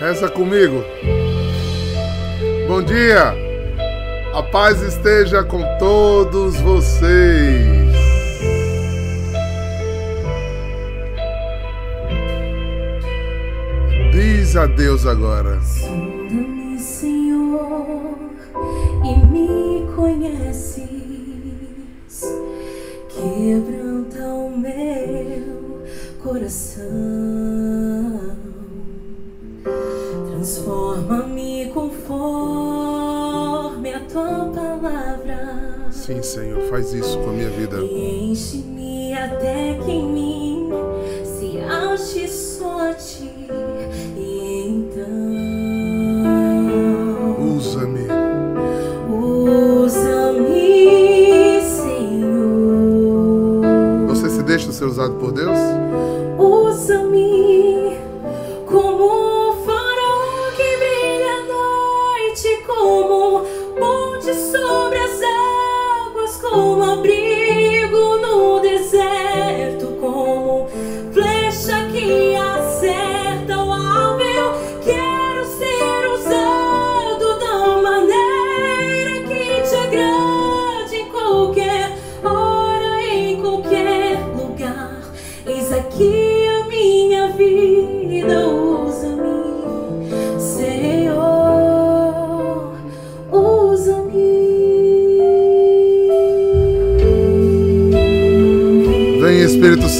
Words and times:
Reza 0.00 0.30
comigo. 0.30 0.82
Bom 2.66 2.82
dia. 2.82 3.34
A 4.32 4.42
paz 4.44 4.80
esteja 4.80 5.44
com 5.44 5.62
todos 5.78 6.58
vocês. 6.58 7.92
Diz 14.10 14.56
a 14.56 14.64
Deus 14.64 15.04
agora. 15.04 15.60
Sonda-me, 15.60 16.78
Senhor, 16.78 18.16
e 19.04 19.18
me 19.26 19.86
conheces. 19.94 20.88
Quebranta 23.10 24.26
o 24.28 24.56
meu 24.56 25.84
coração. 26.22 27.69
Transforma-me 30.70 31.66
conforme 31.74 32.22
a 33.92 34.00
tua 34.00 34.52
palavra. 34.54 35.88
Sim, 35.90 36.22
Senhor, 36.22 36.60
faz 36.70 36.92
isso 36.92 37.18
com 37.18 37.30
a 37.30 37.32
minha 37.32 37.50
vida. 37.50 37.80
Enche-me 37.82 39.12
até 39.14 39.74
que 39.84 39.90
em 39.90 40.06
mim 40.06 40.70
se 41.24 41.58
ache 41.58 42.28
só 42.28 42.90
a 42.90 42.94
ti. 42.94 43.48
E 44.16 44.68
então 44.68 45.10
Usa-me. 47.56 48.06
usa-me, 49.82 50.80
Senhor. 51.62 53.26
Você 54.06 54.30
se 54.30 54.42
deixa 54.44 54.70
ser 54.70 54.84
usado 54.84 55.14
por 55.14 55.32
Deus? 55.32 55.58
Usa-me 56.38 57.59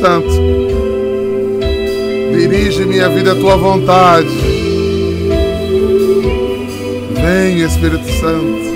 Santo. 0.00 0.30
Dirige 2.32 2.86
minha 2.86 3.08
vida 3.10 3.32
à 3.32 3.34
tua 3.34 3.56
vontade. 3.56 4.28
Vem, 7.20 7.60
Espírito 7.60 8.10
Santo. 8.18 8.70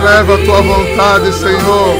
Leva 0.00 0.34
à 0.34 0.38
tua 0.44 0.62
vontade, 0.62 1.32
Senhor. 1.34 1.96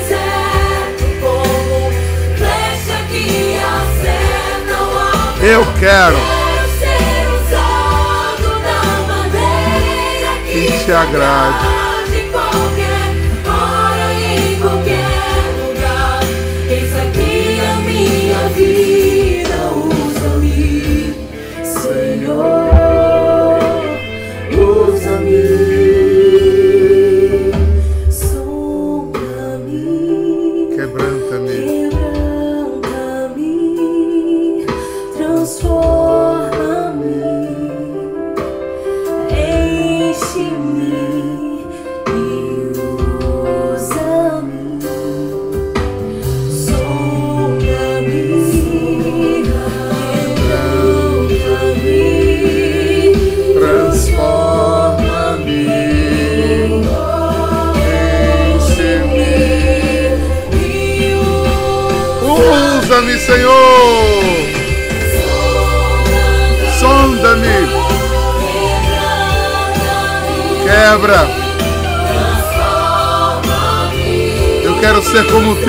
Eu 5.42 5.66
quero 5.78 6.18
que 10.46 10.84
te 10.84 10.92
agrade. 10.92 11.79
Quebra. 70.90 71.24
Eu 74.64 74.76
quero 74.80 75.00
ser 75.04 75.24
como. 75.30 75.52
Uh! 75.52 75.60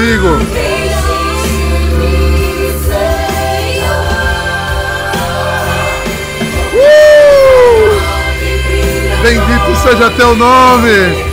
Bendito 9.21 9.75
seja 9.83 10.09
teu 10.09 10.35
nome. 10.35 11.31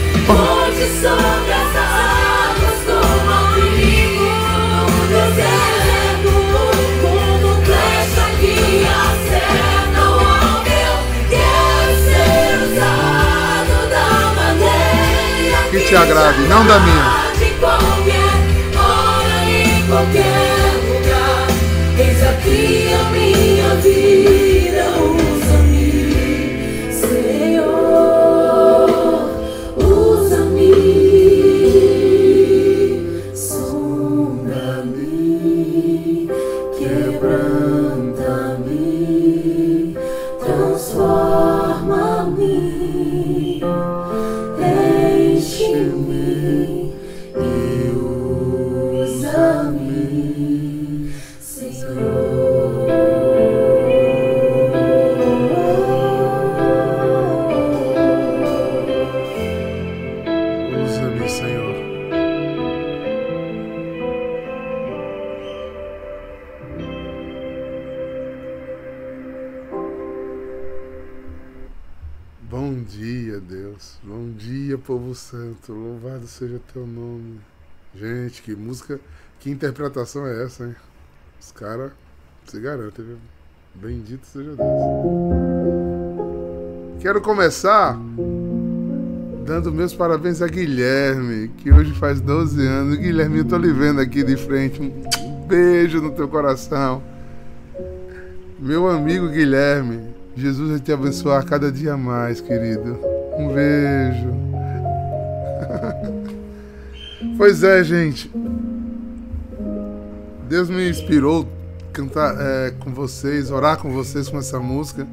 Te 15.88 15.96
agrade, 15.96 16.40
não 16.49 16.67
da 16.67 16.79
minha. 16.81 17.29
Eis 21.99 22.23
aqui 22.23 22.90
a 22.93 23.05
minha 23.11 23.75
vida, 23.76 24.07
Bom 74.19 74.32
dia, 74.37 74.76
povo 74.76 75.15
santo. 75.15 75.73
Louvado 75.73 76.26
seja 76.26 76.61
teu 76.73 76.85
nome. 76.85 77.38
Gente, 77.94 78.43
que 78.43 78.53
música, 78.53 78.99
que 79.38 79.49
interpretação 79.49 80.26
é 80.26 80.43
essa, 80.43 80.65
hein? 80.65 80.75
Os 81.41 81.53
caras 81.53 81.93
se 82.44 82.59
garantem, 82.59 83.05
viu? 83.05 83.17
Bendito 83.76 84.26
seja 84.26 84.56
Deus. 84.56 84.69
Quero 87.00 87.20
começar 87.20 87.97
dando 89.47 89.70
meus 89.70 89.94
parabéns 89.94 90.43
a 90.43 90.49
Guilherme, 90.49 91.47
que 91.56 91.71
hoje 91.71 91.94
faz 91.94 92.21
12 92.21 92.67
anos. 92.67 92.97
Guilherme, 92.97 93.38
eu 93.38 93.44
tô 93.44 93.56
lhe 93.56 93.73
vendo 93.73 94.00
aqui 94.00 94.25
de 94.25 94.37
frente. 94.37 94.82
Um 94.82 95.47
beijo 95.47 96.03
no 96.03 96.11
teu 96.11 96.26
coração. 96.26 97.00
Meu 98.59 98.88
amigo 98.88 99.29
Guilherme, 99.29 100.12
Jesus 100.35 100.71
vai 100.71 100.81
te 100.81 100.91
abençoar 100.93 101.47
cada 101.47 101.71
dia 101.71 101.97
mais, 101.97 102.41
querido. 102.41 103.18
Um 103.38 103.55
beijo. 103.55 104.35
pois 107.38 107.62
é, 107.62 107.85
gente. 107.85 108.29
Deus 110.49 110.69
me 110.69 110.90
inspirou 110.90 111.46
cantar 111.93 112.35
é, 112.37 112.70
com 112.73 112.93
vocês, 112.93 113.50
orar 113.50 113.79
com 113.79 113.93
vocês 113.93 114.29
com 114.29 114.38
essa 114.38 114.58
música, 114.58 115.06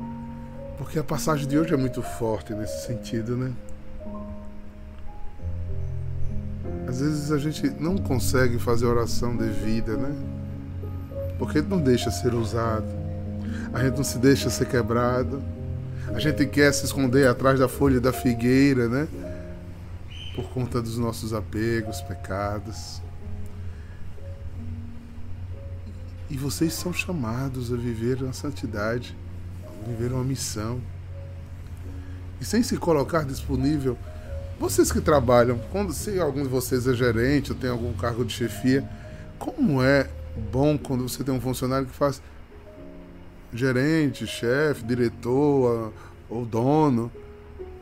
porque 0.77 0.97
a 0.97 1.03
passagem 1.03 1.47
de 1.47 1.57
hoje 1.57 1.73
é 1.73 1.77
muito 1.77 2.01
forte 2.01 2.53
nesse 2.53 2.87
sentido, 2.87 3.37
né? 3.37 3.51
Às 6.87 7.01
vezes 7.01 7.31
a 7.31 7.37
gente 7.37 7.69
não 7.79 7.97
consegue 7.97 8.57
fazer 8.57 8.85
oração 8.85 9.35
devida, 9.35 9.97
né? 9.97 10.15
Porque 11.37 11.61
não 11.61 11.79
deixa 11.79 12.09
ser 12.09 12.33
usado. 12.33 12.87
A 13.73 13.83
gente 13.83 13.97
não 13.97 14.03
se 14.03 14.17
deixa 14.17 14.49
ser 14.49 14.65
quebrado. 14.67 15.43
A 16.13 16.19
gente 16.19 16.45
quer 16.45 16.73
se 16.73 16.85
esconder 16.85 17.27
atrás 17.27 17.59
da 17.59 17.67
folha 17.67 17.99
da 17.99 18.13
figueira, 18.13 18.87
né? 18.87 19.07
Por 20.35 20.49
conta 20.49 20.81
dos 20.81 20.97
nossos 20.97 21.33
apegos, 21.33 22.01
pecados. 22.01 23.01
E 26.29 26.37
vocês 26.37 26.73
são 26.73 26.93
chamados 26.93 27.71
a 27.71 27.75
viver 27.75 28.21
na 28.21 28.33
santidade, 28.33 29.15
a 29.65 29.89
viver 29.89 30.11
uma 30.11 30.23
missão. 30.23 30.81
E 32.39 32.45
sem 32.45 32.61
se 32.63 32.77
colocar 32.77 33.23
disponível, 33.23 33.97
vocês 34.59 34.91
que 34.91 35.01
trabalham, 35.01 35.59
quando 35.71 35.93
se 35.93 36.19
algum 36.19 36.43
de 36.43 36.49
vocês 36.49 36.87
é 36.87 36.93
gerente 36.93 37.51
ou 37.51 37.57
tem 37.57 37.69
algum 37.69 37.93
cargo 37.93 38.23
de 38.23 38.33
chefia, 38.33 38.87
como 39.37 39.83
é 39.83 40.09
bom 40.51 40.77
quando 40.77 41.07
você 41.07 41.23
tem 41.23 41.33
um 41.33 41.41
funcionário 41.41 41.87
que 41.87 41.95
faz 41.95 42.21
gerente, 43.57 44.27
chefe, 44.27 44.83
diretor 44.83 45.93
ou 46.29 46.45
dono, 46.45 47.11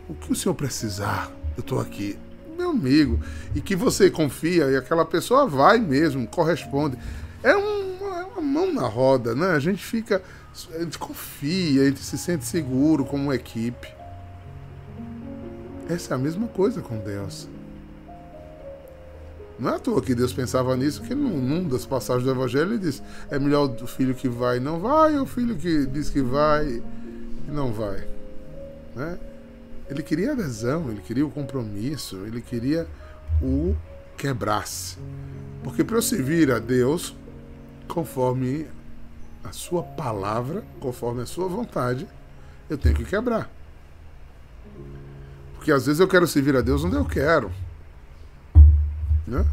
o 0.08 0.14
que 0.14 0.32
o 0.32 0.36
senhor 0.36 0.56
precisar, 0.56 1.32
eu 1.56 1.62
estou 1.62 1.80
aqui, 1.80 2.18
meu 2.58 2.72
amigo, 2.72 3.20
e 3.56 3.62
que 3.62 3.76
você 3.76 4.10
confia 4.10 4.70
e 4.70 4.76
aquela 4.76 5.06
pessoa 5.06 5.48
vai 5.48 5.80
mesmo, 5.80 6.28
corresponde. 6.28 6.98
É 7.42 7.56
uma, 7.56 8.20
é 8.20 8.24
uma 8.24 8.42
mão 8.42 8.74
na 8.74 8.88
roda, 8.88 9.34
né? 9.36 9.52
A 9.52 9.60
gente 9.60 9.84
fica, 9.84 10.22
a 10.74 10.80
gente 10.80 10.98
confia, 10.98 11.84
a 11.84 11.86
gente 11.86 12.00
se 12.00 12.18
sente 12.18 12.46
seguro 12.46 13.06
como 13.06 13.34
equipe. 13.34 13.88
Essa 15.90 16.14
é 16.14 16.16
a 16.16 16.20
mesma 16.20 16.48
coisa 16.48 16.82
com 16.82 16.98
Deus. 17.00 17.50
Não 19.60 19.70
é 19.70 19.76
à 19.76 19.80
toa 19.80 20.02
que 20.02 20.16
Deus 20.16 20.34
pensava 20.34 20.76
nisso, 20.76 21.02
que 21.02 21.14
num, 21.14 21.40
num 21.40 21.68
das 21.68 21.86
passagens 21.86 22.26
do 22.26 22.32
Evangelho 22.32 22.72
ele 22.72 22.80
diz: 22.80 23.04
é 23.30 23.38
melhor 23.38 23.70
o 23.82 23.88
filho 23.88 24.16
que 24.16 24.28
vai 24.28 24.58
e 24.58 24.60
não 24.60 24.80
vai, 24.80 25.16
ou 25.18 25.24
o 25.24 25.28
filho 25.28 25.56
que 25.56 25.86
diz 25.86 26.10
que 26.10 26.22
vai 26.22 26.82
e 27.48 27.52
não 27.52 27.72
vai. 27.72 28.08
Né? 28.96 29.20
Ele 29.90 30.02
queria 30.02 30.32
adesão, 30.32 30.90
ele 30.90 31.02
queria 31.02 31.26
o 31.26 31.30
compromisso, 31.30 32.18
ele 32.26 32.42
queria 32.42 32.88
o 33.42 33.76
quebrasse. 34.18 34.98
Porque 35.64 35.84
para 35.84 35.98
eu 35.98 36.02
servir 36.02 36.52
a 36.52 36.60
Deus, 36.60 37.16
conforme 37.88 38.68
a 39.44 39.52
sua 39.52 39.84
palavra, 39.84 40.64
conforme 40.80 41.22
a 41.22 41.26
sua 41.26 41.48
vontade, 41.48 42.08
eu 42.70 42.78
tenho 42.78 42.96
que 42.96 43.06
quebrar. 43.06 43.50
Porque 45.56 45.72
às 45.72 45.86
vezes 45.86 46.00
eu 46.00 46.08
quero 46.08 46.28
servir 46.28 46.56
a 46.56 46.62
Deus 46.62 46.84
onde 46.84 46.96
eu 46.96 47.06
quero. 47.06 47.52
Né? 49.26 49.46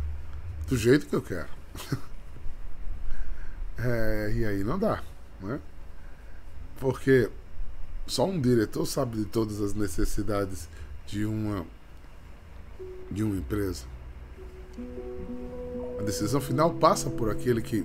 Do 0.69 0.77
jeito 0.77 1.07
que 1.07 1.15
eu 1.15 1.23
quero. 1.23 1.49
é, 3.79 4.33
e 4.35 4.45
aí 4.45 4.65
não 4.65 4.79
dá. 4.79 5.03
Né? 5.41 5.61
Porque 6.79 7.31
só 8.07 8.27
um 8.27 8.41
diretor 8.41 8.87
sabe 8.87 9.19
de 9.19 9.25
todas 9.25 9.61
as 9.61 9.75
necessidades 9.75 10.69
de 11.07 11.25
uma 11.25 11.65
de 13.11 13.25
uma 13.25 13.37
empresa. 13.37 13.85
A 15.99 16.03
decisão 16.03 16.41
final 16.41 16.73
passa 16.75 17.11
por 17.11 17.29
aquele 17.29 17.61
que, 17.61 17.85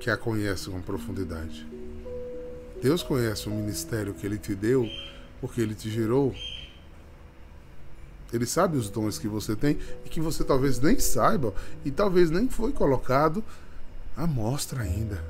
que 0.00 0.10
a 0.10 0.16
conhece 0.16 0.68
com 0.68 0.80
profundidade. 0.82 1.66
Deus 2.82 3.02
conhece 3.02 3.48
o 3.48 3.50
ministério 3.50 4.14
que 4.14 4.26
Ele 4.26 4.38
te 4.38 4.54
deu, 4.54 4.88
porque 5.40 5.60
Ele 5.60 5.74
te 5.74 5.88
gerou 5.88 6.34
ele 8.32 8.46
sabe 8.46 8.76
os 8.76 8.90
dons 8.90 9.18
que 9.18 9.26
você 9.26 9.56
tem 9.56 9.78
e 10.04 10.08
que 10.08 10.20
você 10.20 10.44
talvez 10.44 10.78
nem 10.80 10.98
saiba 10.98 11.54
e 11.84 11.90
talvez 11.90 12.30
nem 12.30 12.48
foi 12.48 12.72
colocado 12.72 13.42
à 14.16 14.26
mostra 14.26 14.82
ainda. 14.82 15.22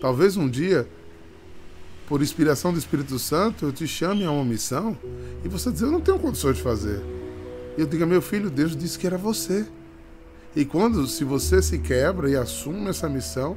Talvez 0.00 0.36
um 0.36 0.48
dia, 0.48 0.88
por 2.06 2.22
inspiração 2.22 2.72
do 2.72 2.78
Espírito 2.78 3.18
Santo, 3.18 3.66
eu 3.66 3.72
te 3.72 3.86
chame 3.86 4.24
a 4.24 4.30
uma 4.30 4.44
missão 4.44 4.96
e 5.44 5.48
você 5.48 5.70
diz: 5.70 5.82
Eu 5.82 5.90
não 5.90 6.00
tenho 6.00 6.18
condições 6.18 6.56
de 6.56 6.62
fazer. 6.62 7.02
E 7.76 7.80
eu 7.80 7.86
diga: 7.86 8.06
Meu 8.06 8.22
filho, 8.22 8.48
Deus 8.48 8.76
disse 8.76 8.98
que 8.98 9.06
era 9.06 9.18
você. 9.18 9.66
E 10.54 10.64
quando, 10.64 11.06
se 11.06 11.22
você 11.22 11.60
se 11.60 11.78
quebra 11.78 12.28
e 12.30 12.36
assume 12.36 12.88
essa 12.88 13.08
missão, 13.08 13.56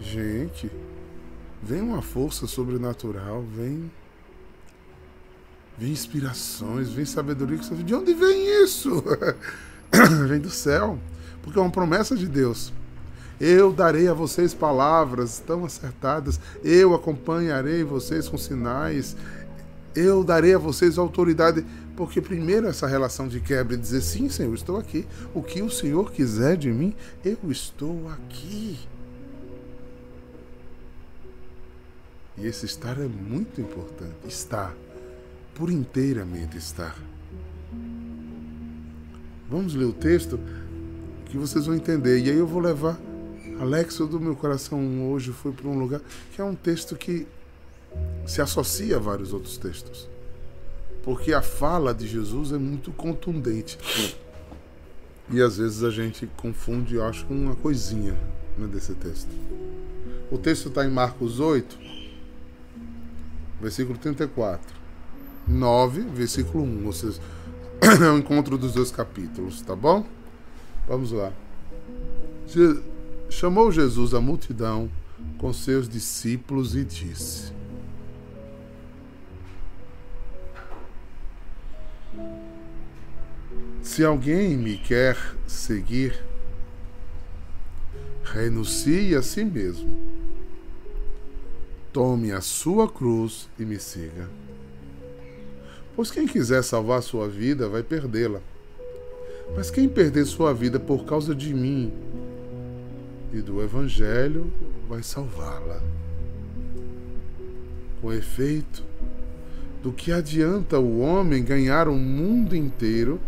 gente, 0.00 0.70
vem 1.62 1.80
uma 1.80 2.02
força 2.02 2.46
sobrenatural, 2.46 3.42
vem 3.42 3.90
vem 5.78 5.90
inspirações, 5.90 6.90
vem 6.90 7.04
sabedoria. 7.04 7.58
De 7.58 7.94
onde 7.94 8.14
vem 8.14 8.64
isso? 8.64 9.02
vem 10.28 10.40
do 10.40 10.50
céu, 10.50 10.98
porque 11.42 11.58
é 11.58 11.62
uma 11.62 11.70
promessa 11.70 12.16
de 12.16 12.26
Deus. 12.26 12.72
Eu 13.40 13.72
darei 13.72 14.08
a 14.08 14.14
vocês 14.14 14.54
palavras 14.54 15.42
tão 15.44 15.64
acertadas, 15.64 16.38
eu 16.62 16.94
acompanharei 16.94 17.82
vocês 17.82 18.28
com 18.28 18.38
sinais, 18.38 19.16
eu 19.94 20.22
darei 20.22 20.54
a 20.54 20.58
vocês 20.58 20.98
autoridade, 20.98 21.64
porque 21.96 22.20
primeiro 22.20 22.68
essa 22.68 22.86
relação 22.86 23.26
de 23.26 23.40
quebra 23.40 23.74
e 23.74 23.78
dizer 23.78 24.02
sim, 24.02 24.28
Senhor, 24.28 24.54
estou 24.54 24.76
aqui. 24.76 25.06
O 25.34 25.42
que 25.42 25.62
o 25.62 25.70
Senhor 25.70 26.12
quiser 26.12 26.56
de 26.56 26.70
mim, 26.70 26.94
eu 27.24 27.38
estou 27.48 28.08
aqui. 28.10 28.78
E 32.36 32.46
esse 32.46 32.66
estar 32.66 32.98
é 32.98 33.06
muito 33.06 33.60
importante. 33.60 34.14
Estar 34.26 34.74
por 35.54 35.70
inteiramente 35.70 36.56
estar. 36.56 36.96
Vamos 39.48 39.74
ler 39.74 39.84
o 39.84 39.92
texto 39.92 40.38
que 41.26 41.36
vocês 41.36 41.66
vão 41.66 41.74
entender. 41.74 42.18
E 42.18 42.30
aí 42.30 42.36
eu 42.36 42.46
vou 42.46 42.60
levar 42.60 42.98
Alexo 43.60 44.06
do 44.06 44.18
meu 44.18 44.34
coração 44.34 45.10
hoje 45.10 45.32
foi 45.32 45.52
para 45.52 45.68
um 45.68 45.78
lugar 45.78 46.00
que 46.34 46.40
é 46.40 46.44
um 46.44 46.54
texto 46.54 46.96
que 46.96 47.26
se 48.26 48.40
associa 48.42 48.96
a 48.96 48.98
vários 48.98 49.32
outros 49.32 49.56
textos. 49.56 50.08
Porque 51.02 51.32
a 51.32 51.42
fala 51.42 51.94
de 51.94 52.06
Jesus 52.06 52.52
é 52.52 52.58
muito 52.58 52.90
contundente. 52.92 53.78
E 55.30 55.40
às 55.40 55.56
vezes 55.58 55.82
a 55.82 55.90
gente 55.90 56.26
confunde, 56.36 56.96
eu 56.96 57.04
acho, 57.04 57.24
com 57.26 57.34
uma 57.34 57.54
coisinha 57.54 58.14
né, 58.58 58.66
desse 58.66 58.94
texto. 58.94 59.30
O 60.30 60.38
texto 60.38 60.68
está 60.68 60.84
em 60.84 60.90
Marcos 60.90 61.38
8, 61.38 61.78
versículo 63.60 63.98
34. 63.98 64.83
9, 65.46 66.02
versículo 66.02 66.64
1. 66.64 66.86
Ou 66.86 66.92
seja, 66.92 67.20
é 67.80 68.10
o 68.10 68.18
encontro 68.18 68.56
dos 68.56 68.72
dois 68.72 68.90
capítulos, 68.90 69.60
tá 69.62 69.76
bom? 69.76 70.06
Vamos 70.88 71.12
lá. 71.12 71.32
Chamou 73.28 73.72
Jesus 73.72 74.14
a 74.14 74.20
multidão 74.20 74.90
com 75.38 75.52
seus 75.52 75.88
discípulos 75.88 76.74
e 76.74 76.84
disse: 76.84 77.52
Se 83.82 84.04
alguém 84.04 84.56
me 84.56 84.76
quer 84.76 85.16
seguir, 85.46 86.24
renuncie 88.24 89.14
a 89.14 89.22
si 89.22 89.44
mesmo. 89.44 90.14
Tome 91.92 92.32
a 92.32 92.40
sua 92.40 92.90
cruz 92.90 93.48
e 93.58 93.64
me 93.64 93.78
siga. 93.78 94.28
Pois 95.96 96.10
quem 96.10 96.26
quiser 96.26 96.62
salvar 96.62 97.02
sua 97.02 97.28
vida 97.28 97.68
vai 97.68 97.82
perdê-la. 97.82 98.40
Mas 99.54 99.70
quem 99.70 99.88
perder 99.88 100.24
sua 100.24 100.52
vida 100.52 100.80
por 100.80 101.04
causa 101.04 101.34
de 101.34 101.54
mim 101.54 101.92
e 103.32 103.40
do 103.40 103.62
Evangelho 103.62 104.50
vai 104.88 105.02
salvá-la. 105.02 105.82
Com 108.00 108.12
efeito, 108.12 108.82
do 109.82 109.92
que 109.92 110.10
adianta 110.10 110.78
o 110.78 111.00
homem 111.00 111.44
ganhar 111.44 111.88
o 111.88 111.94
mundo 111.94 112.56
inteiro 112.56 113.20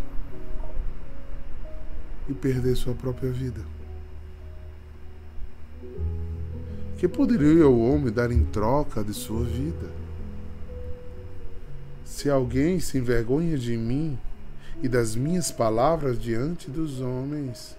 e 2.27 2.33
perder 2.33 2.75
sua 2.75 2.93
própria 2.93 3.31
vida? 3.31 3.61
Que 6.97 7.07
poderia 7.07 7.67
o 7.67 7.79
homem 7.79 8.11
dar 8.11 8.31
em 8.31 8.43
troca 8.43 9.03
de 9.03 9.13
sua 9.13 9.43
vida? 9.43 10.06
Se 12.07 12.29
alguém 12.29 12.79
se 12.79 12.97
envergonha 12.97 13.57
de 13.57 13.75
mim 13.75 14.17
e 14.81 14.87
das 14.87 15.13
minhas 15.13 15.51
palavras 15.51 16.17
diante 16.17 16.71
dos 16.71 17.01
homens, 17.01 17.77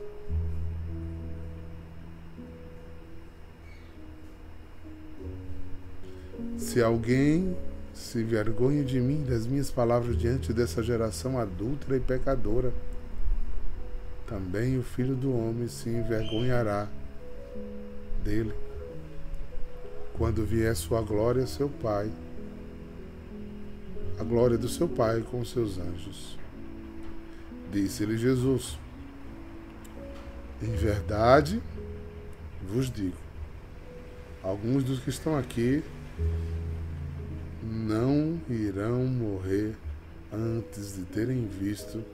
se 6.58 6.80
alguém 6.80 7.56
se 7.94 8.18
envergonha 8.20 8.84
de 8.84 9.00
mim 9.00 9.22
e 9.22 9.30
das 9.30 9.46
minhas 9.46 9.70
palavras 9.70 10.16
diante 10.16 10.52
dessa 10.52 10.82
geração 10.82 11.38
adúltera 11.38 11.96
e 11.96 12.00
pecadora, 12.00 12.72
também 14.26 14.78
o 14.78 14.82
filho 14.82 15.16
do 15.16 15.34
homem 15.34 15.68
se 15.68 15.88
envergonhará 15.88 16.86
dele. 18.22 18.52
Quando 20.12 20.44
vier 20.44 20.76
sua 20.76 21.00
glória, 21.00 21.46
seu 21.46 21.70
Pai, 21.70 22.12
a 24.18 24.24
glória 24.24 24.58
do 24.58 24.68
seu 24.68 24.88
Pai 24.88 25.22
com 25.22 25.40
os 25.40 25.50
seus 25.50 25.78
anjos. 25.78 26.38
Disse-lhe 27.72 28.16
Jesus: 28.16 28.78
Em 30.62 30.72
verdade 30.72 31.62
vos 32.62 32.90
digo, 32.90 33.16
alguns 34.42 34.82
dos 34.84 35.00
que 35.00 35.10
estão 35.10 35.36
aqui 35.36 35.82
não 37.62 38.40
irão 38.48 39.04
morrer 39.06 39.74
antes 40.32 40.96
de 40.96 41.02
terem 41.04 41.46
visto 41.46 42.04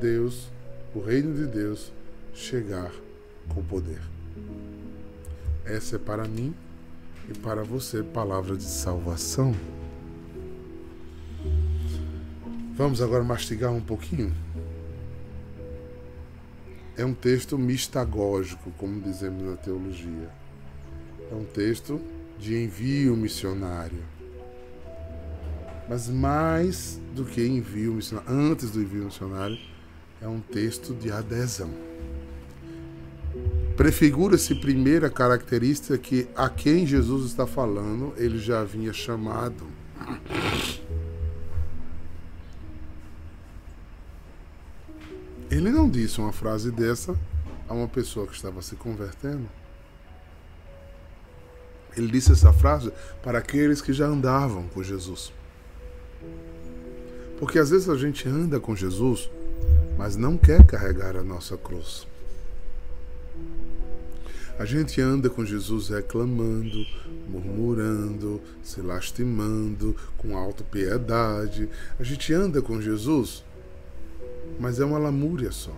Deus, 0.00 0.48
o 0.94 1.00
reino 1.00 1.34
de 1.34 1.46
Deus, 1.46 1.92
chegar 2.32 2.92
com 3.48 3.62
poder. 3.64 4.00
Essa 5.64 5.96
é 5.96 5.98
para 5.98 6.26
mim 6.26 6.54
e 7.28 7.36
para 7.38 7.62
você 7.62 8.02
palavra 8.02 8.56
de 8.56 8.64
salvação. 8.64 9.54
Vamos 12.78 13.02
agora 13.02 13.24
mastigar 13.24 13.72
um 13.72 13.80
pouquinho. 13.80 14.32
É 16.96 17.04
um 17.04 17.12
texto 17.12 17.58
mistagógico, 17.58 18.70
como 18.78 19.00
dizemos 19.00 19.42
na 19.42 19.56
teologia. 19.56 20.30
É 21.30 21.34
um 21.34 21.44
texto 21.44 22.00
de 22.38 22.56
envio 22.56 23.16
missionário. 23.16 24.02
Mas 25.88 26.08
mais 26.08 27.00
do 27.14 27.24
que 27.24 27.44
envio 27.44 27.94
missionário, 27.94 28.30
antes 28.32 28.70
do 28.70 28.80
envio 28.80 29.06
missionário, 29.06 29.58
é 30.22 30.28
um 30.28 30.40
texto 30.40 30.94
de 30.94 31.10
adesão 31.10 31.70
prefigura-se 33.78 34.56
primeira 34.56 35.08
característica 35.08 35.96
que 35.96 36.26
a 36.34 36.48
quem 36.48 36.84
Jesus 36.84 37.26
está 37.26 37.46
falando, 37.46 38.12
ele 38.16 38.36
já 38.36 38.62
havia 38.62 38.92
chamado. 38.92 39.64
Ele 45.58 45.70
não 45.70 45.90
disse 45.90 46.20
uma 46.20 46.32
frase 46.32 46.70
dessa 46.70 47.18
a 47.68 47.74
uma 47.74 47.88
pessoa 47.88 48.28
que 48.28 48.32
estava 48.32 48.62
se 48.62 48.76
convertendo. 48.76 49.48
Ele 51.96 52.06
disse 52.06 52.30
essa 52.30 52.52
frase 52.52 52.92
para 53.24 53.38
aqueles 53.38 53.82
que 53.82 53.92
já 53.92 54.06
andavam 54.06 54.68
com 54.68 54.84
Jesus. 54.84 55.32
Porque 57.40 57.58
às 57.58 57.70
vezes 57.70 57.88
a 57.88 57.96
gente 57.96 58.28
anda 58.28 58.60
com 58.60 58.76
Jesus, 58.76 59.28
mas 59.96 60.14
não 60.14 60.36
quer 60.36 60.64
carregar 60.64 61.16
a 61.16 61.24
nossa 61.24 61.56
cruz. 61.56 62.06
A 64.60 64.64
gente 64.64 65.00
anda 65.00 65.28
com 65.28 65.44
Jesus 65.44 65.88
reclamando, 65.88 66.86
murmurando, 67.28 68.40
se 68.62 68.80
lastimando, 68.80 69.96
com 70.16 70.36
autopiedade. 70.36 71.68
A 71.98 72.04
gente 72.04 72.32
anda 72.32 72.62
com 72.62 72.80
Jesus, 72.80 73.42
mas 74.58 74.80
é 74.80 74.84
uma 74.84 74.98
lamúria 74.98 75.50
só. 75.50 75.74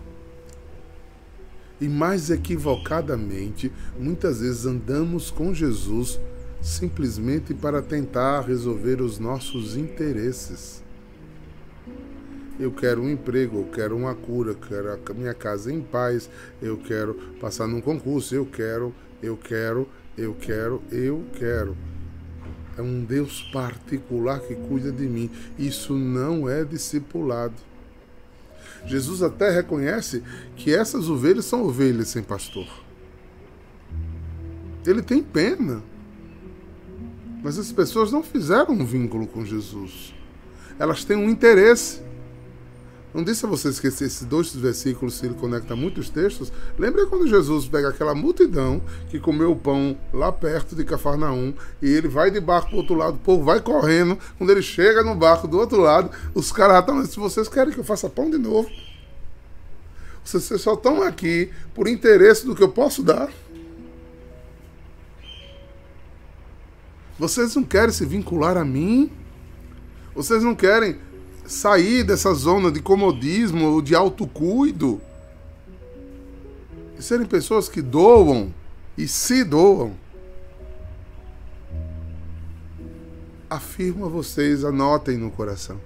E 1.80 1.88
mais 1.88 2.30
equivocadamente, 2.30 3.72
muitas 3.98 4.40
vezes 4.40 4.66
andamos 4.66 5.30
com 5.30 5.54
Jesus 5.54 6.20
simplesmente 6.60 7.54
para 7.54 7.80
tentar 7.80 8.42
resolver 8.42 9.00
os 9.00 9.18
nossos 9.18 9.76
interesses 9.76 10.82
eu 12.60 12.70
quero 12.70 13.00
um 13.00 13.08
emprego, 13.08 13.60
eu 13.60 13.64
quero 13.72 13.96
uma 13.96 14.14
cura, 14.14 14.50
eu 14.50 14.54
quero 14.54 14.92
a 14.92 15.14
minha 15.14 15.32
casa 15.32 15.72
em 15.72 15.80
paz, 15.80 16.28
eu 16.60 16.76
quero 16.76 17.14
passar 17.40 17.66
num 17.66 17.80
concurso, 17.80 18.34
eu 18.34 18.44
quero, 18.44 18.94
eu 19.22 19.34
quero, 19.34 19.88
eu 20.16 20.34
quero, 20.34 20.82
eu 20.92 21.24
quero. 21.32 21.74
É 22.76 22.82
um 22.82 23.02
Deus 23.02 23.42
particular 23.50 24.40
que 24.40 24.54
cuida 24.54 24.92
de 24.92 25.06
mim. 25.06 25.30
Isso 25.58 25.94
não 25.94 26.46
é 26.46 26.62
discipulado. 26.62 27.69
Jesus 28.86 29.22
até 29.22 29.50
reconhece 29.50 30.22
que 30.56 30.74
essas 30.74 31.08
ovelhas 31.08 31.44
são 31.44 31.62
ovelhas 31.62 32.08
sem 32.08 32.22
pastor. 32.22 32.66
Ele 34.86 35.02
tem 35.02 35.22
pena. 35.22 35.82
Mas 37.42 37.58
as 37.58 37.72
pessoas 37.72 38.12
não 38.12 38.22
fizeram 38.22 38.74
um 38.74 38.84
vínculo 38.84 39.26
com 39.26 39.44
Jesus. 39.44 40.14
Elas 40.78 41.04
têm 41.04 41.16
um 41.16 41.28
interesse. 41.28 42.02
Não 43.12 43.24
disse 43.24 43.44
a 43.44 43.48
vocês 43.48 43.80
que 43.80 43.88
esses 43.88 44.22
dois 44.22 44.54
versículos 44.54 45.14
se 45.14 45.28
conectam 45.30 45.76
a 45.76 45.80
muitos 45.80 46.08
textos? 46.08 46.52
Lembra 46.78 47.06
quando 47.06 47.26
Jesus 47.26 47.66
pega 47.66 47.88
aquela 47.88 48.14
multidão 48.14 48.80
que 49.08 49.18
comeu 49.18 49.50
o 49.50 49.56
pão 49.56 49.98
lá 50.12 50.30
perto 50.30 50.76
de 50.76 50.84
Cafarnaum 50.84 51.52
e 51.82 51.90
ele 51.90 52.06
vai 52.06 52.30
de 52.30 52.40
barco 52.40 52.68
para 52.68 52.76
o 52.76 52.78
outro 52.78 52.94
lado, 52.94 53.16
o 53.16 53.18
povo 53.18 53.42
vai 53.42 53.60
correndo. 53.60 54.16
Quando 54.38 54.50
ele 54.50 54.62
chega 54.62 55.02
no 55.02 55.16
barco 55.16 55.48
do 55.48 55.58
outro 55.58 55.80
lado, 55.80 56.10
os 56.34 56.52
caras 56.52 56.74
já 56.74 56.80
estão 56.80 57.04
se 57.04 57.18
vocês 57.18 57.48
querem 57.48 57.72
que 57.72 57.80
eu 57.80 57.84
faça 57.84 58.08
pão 58.08 58.30
de 58.30 58.38
novo, 58.38 58.70
vocês 60.24 60.60
só 60.60 60.74
estão 60.74 61.02
aqui 61.02 61.50
por 61.74 61.88
interesse 61.88 62.46
do 62.46 62.54
que 62.54 62.62
eu 62.62 62.68
posso 62.68 63.02
dar. 63.02 63.28
Vocês 67.18 67.54
não 67.56 67.64
querem 67.64 67.90
se 67.90 68.06
vincular 68.06 68.56
a 68.56 68.64
mim? 68.64 69.10
Vocês 70.14 70.42
não 70.42 70.54
querem 70.54 70.96
sair 71.46 72.04
dessa 72.04 72.32
zona 72.34 72.70
de 72.70 72.80
comodismo 72.80 73.66
ou 73.66 73.82
de 73.82 73.94
autocuido 73.94 75.00
e 77.00 77.02
serem 77.02 77.26
pessoas 77.26 77.68
que 77.68 77.80
doam 77.80 78.54
e 78.96 79.08
se 79.08 79.42
doam. 79.42 79.96
Afirmo 83.48 84.04
a 84.04 84.08
vocês, 84.08 84.64
anotem 84.64 85.16
no 85.16 85.30
coração. 85.30 85.80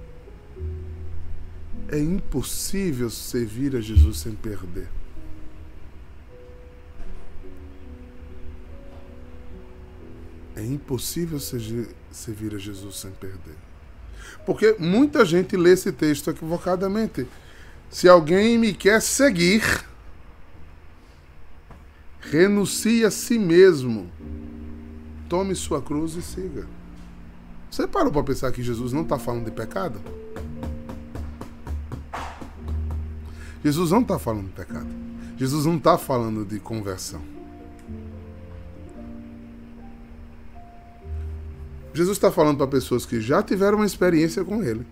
É 1.89 1.99
impossível 1.99 3.09
servir 3.09 3.77
a 3.77 3.81
Jesus 3.81 4.19
sem 4.19 4.35
perder. 4.35 4.89
É 10.57 10.65
impossível 10.65 11.39
servir 11.39 12.55
a 12.55 12.59
Jesus 12.59 12.97
sem 12.97 13.13
perder. 13.13 13.57
Porque 14.45 14.77
muita 14.79 15.25
gente 15.25 15.57
lê 15.57 15.73
esse 15.73 15.91
texto 15.93 16.31
equivocadamente. 16.31 17.27
Se 17.91 18.09
alguém 18.09 18.59
me 18.59 18.75
quer 18.75 19.01
seguir, 19.01 19.63
renuncie 22.21 23.05
a 23.05 23.11
si 23.11 23.39
mesmo. 23.39 24.11
Tome 25.29 25.55
sua 25.55 25.81
cruz 25.81 26.15
e 26.15 26.23
siga. 26.23 26.67
Você 27.71 27.89
parou 27.89 28.13
para 28.13 28.23
pensar 28.23 28.53
que 28.53 28.63
Jesus 28.63 28.93
não 28.93 29.03
está 29.03 29.19
falando 29.19 29.47
de 29.47 29.51
pecado? 29.51 30.01
Jesus 33.65 33.91
não 33.91 34.03
está 34.03 34.19
falando 34.19 34.47
de 34.47 34.53
pecado. 34.53 34.87
Jesus 35.37 35.65
não 35.65 35.77
está 35.77 35.97
falando 35.97 36.45
de 36.45 36.61
conversão. 36.61 37.34
Jesus 41.95 42.17
está 42.17 42.31
falando 42.31 42.59
para 42.59 42.67
pessoas 42.67 43.07
que 43.07 43.21
já 43.21 43.41
tiveram 43.41 43.79
uma 43.79 43.87
experiência 43.87 44.45
com 44.45 44.63
Ele, 44.65 44.85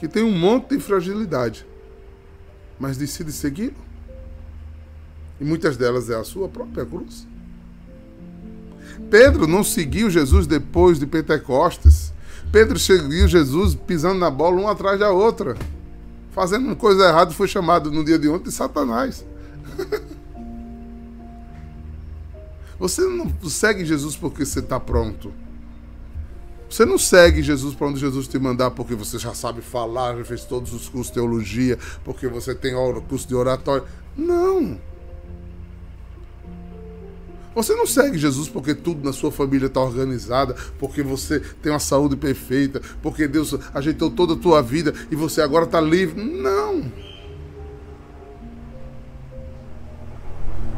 que 0.00 0.08
tem 0.08 0.24
um 0.24 0.36
monte 0.36 0.76
de 0.76 0.82
fragilidade, 0.82 1.64
mas 2.80 2.96
decide 2.96 3.30
segui-lo. 3.30 3.86
E 5.40 5.44
muitas 5.44 5.76
delas 5.76 6.10
é 6.10 6.16
a 6.16 6.24
sua 6.24 6.48
própria 6.48 6.84
cruz. 6.84 7.28
Pedro 9.08 9.46
não 9.46 9.62
seguiu 9.62 10.10
Jesus 10.10 10.46
depois 10.46 10.98
de 10.98 11.06
Pentecostes, 11.06 12.12
Pedro 12.50 12.78
seguiu 12.78 13.28
Jesus 13.28 13.74
pisando 13.74 14.18
na 14.18 14.30
bola 14.30 14.60
uma 14.60 14.72
atrás 14.72 14.98
da 14.98 15.10
outra. 15.10 15.56
Fazendo 16.32 16.74
coisa 16.74 17.08
errada, 17.08 17.30
foi 17.30 17.46
chamado 17.46 17.90
no 17.90 18.04
dia 18.04 18.18
de 18.18 18.28
ontem 18.28 18.50
de 18.50 18.52
Satanás. 18.52 19.24
Você 22.78 23.02
não 23.02 23.32
segue 23.48 23.84
Jesus 23.84 24.16
porque 24.16 24.44
você 24.44 24.60
está 24.60 24.78
pronto. 24.78 25.32
Você 26.68 26.84
não 26.84 26.98
segue 26.98 27.42
Jesus 27.42 27.74
para 27.74 27.86
onde 27.86 28.00
Jesus 28.00 28.26
te 28.26 28.38
mandar 28.38 28.72
porque 28.72 28.94
você 28.94 29.18
já 29.18 29.32
sabe 29.32 29.62
falar, 29.62 30.16
já 30.18 30.24
fez 30.24 30.44
todos 30.44 30.72
os 30.72 30.88
cursos 30.88 31.08
de 31.08 31.14
teologia, 31.14 31.78
porque 32.04 32.26
você 32.26 32.54
tem 32.54 32.74
curso 33.08 33.26
de 33.28 33.34
oratório. 33.34 33.84
Não. 34.16 34.78
Você 37.54 37.74
não 37.74 37.86
segue 37.86 38.18
Jesus 38.18 38.50
porque 38.50 38.74
tudo 38.74 39.02
na 39.02 39.14
sua 39.14 39.32
família 39.32 39.66
está 39.66 39.80
organizada, 39.80 40.54
porque 40.78 41.02
você 41.02 41.40
tem 41.40 41.72
uma 41.72 41.78
saúde 41.78 42.14
perfeita, 42.14 42.82
porque 43.00 43.26
Deus 43.26 43.54
ajeitou 43.72 44.10
toda 44.10 44.34
a 44.34 44.36
tua 44.36 44.60
vida 44.60 44.92
e 45.10 45.16
você 45.16 45.40
agora 45.40 45.64
está 45.64 45.80
livre. 45.80 46.22
Não. 46.22 47.05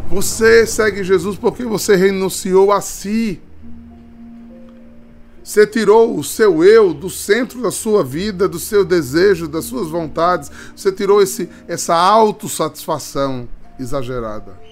Você 0.08 0.66
segue 0.66 1.04
Jesus 1.04 1.36
porque 1.36 1.64
você 1.64 1.94
renunciou 1.94 2.72
a 2.72 2.80
si. 2.80 3.40
Você 5.44 5.66
tirou 5.66 6.18
o 6.18 6.24
seu 6.24 6.64
eu 6.64 6.92
do 6.92 7.08
centro 7.08 7.62
da 7.62 7.70
sua 7.70 8.02
vida, 8.02 8.48
do 8.48 8.58
seu 8.58 8.84
desejo, 8.84 9.46
das 9.48 9.64
suas 9.64 9.88
vontades. 9.88 10.50
Você 10.74 10.90
tirou 10.90 11.22
esse, 11.22 11.48
essa 11.66 11.94
autossatisfação 11.94 13.48
exagerada. 13.78 14.68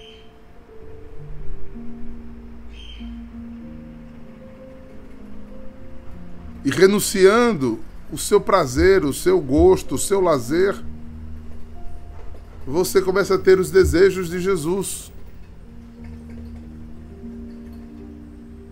e 6.67 6.69
renunciando 6.69 7.79
o 8.11 8.17
seu 8.17 8.41
prazer, 8.41 9.05
o 9.05 9.13
seu 9.13 9.39
gosto, 9.39 9.95
o 9.95 9.97
seu 9.97 10.19
lazer, 10.19 10.75
você 12.65 13.01
começa 13.01 13.35
a 13.35 13.37
ter 13.37 13.57
os 13.57 13.71
desejos 13.71 14.29
de 14.29 14.41
Jesus. 14.41 15.09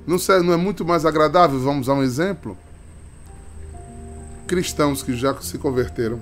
Não, 0.06 0.18
não 0.44 0.54
é 0.54 0.58
muito 0.58 0.86
mais 0.86 1.06
agradável? 1.06 1.60
Vamos 1.60 1.90
a 1.90 1.94
um 1.94 2.04
exemplo? 2.04 2.58
Cristãos 4.48 5.02
que 5.02 5.16
já 5.16 5.36
se 5.42 5.58
converteram. 5.58 6.20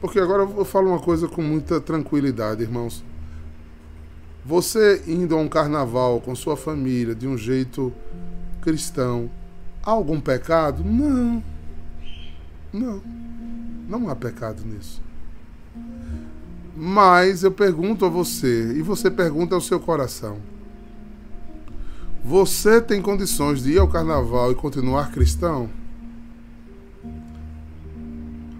Porque 0.00 0.18
agora 0.18 0.42
eu 0.42 0.64
falo 0.64 0.90
uma 0.90 1.00
coisa 1.00 1.28
com 1.28 1.42
muita 1.42 1.80
tranquilidade, 1.80 2.62
irmãos. 2.62 3.04
Você 4.44 5.02
indo 5.06 5.34
a 5.36 5.38
um 5.38 5.48
carnaval 5.48 6.20
com 6.20 6.34
sua 6.34 6.56
família 6.56 7.14
de 7.14 7.28
um 7.28 7.38
jeito 7.38 7.92
cristão, 8.60 9.30
Há 9.84 9.90
algum 9.90 10.20
pecado? 10.20 10.84
Não. 10.84 11.42
Não. 12.72 13.02
Não 13.88 14.08
há 14.08 14.14
pecado 14.14 14.62
nisso. 14.64 15.02
Mas 16.76 17.42
eu 17.42 17.50
pergunto 17.50 18.06
a 18.06 18.08
você, 18.08 18.72
e 18.74 18.80
você 18.80 19.10
pergunta 19.10 19.56
ao 19.56 19.60
seu 19.60 19.80
coração: 19.80 20.38
Você 22.24 22.80
tem 22.80 23.02
condições 23.02 23.64
de 23.64 23.72
ir 23.72 23.78
ao 23.78 23.88
carnaval 23.88 24.52
e 24.52 24.54
continuar 24.54 25.10
cristão? 25.10 25.68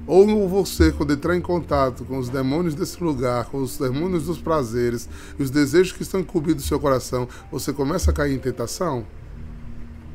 Ou 0.05 0.49
você, 0.49 0.91
quando 0.91 1.13
entrar 1.13 1.37
em 1.37 1.41
contato 1.41 2.05
com 2.05 2.19
os 2.19 2.29
demônios 2.29 2.75
desse 2.75 3.03
lugar, 3.03 3.45
com 3.47 3.63
os 3.63 3.79
demônios 3.79 4.27
dos 4.27 4.39
prazeres 4.39 5.09
e 5.39 5.43
os 5.45 5.51
desejos 5.51 5.93
que 5.93 6.03
estão 6.03 6.19
incumbidos 6.19 6.65
no 6.65 6.69
seu 6.69 6.81
coração, 6.81 7.29
você 7.53 7.73
começa 7.73 8.11
a 8.11 8.15
cair 8.15 8.35
em 8.35 8.39
tentação? 8.39 9.07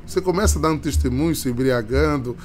Você 0.06 0.20
começa 0.20 0.60
dando 0.60 0.82
testemunho, 0.82 1.34
se 1.34 1.50
embriagando, 1.50 2.36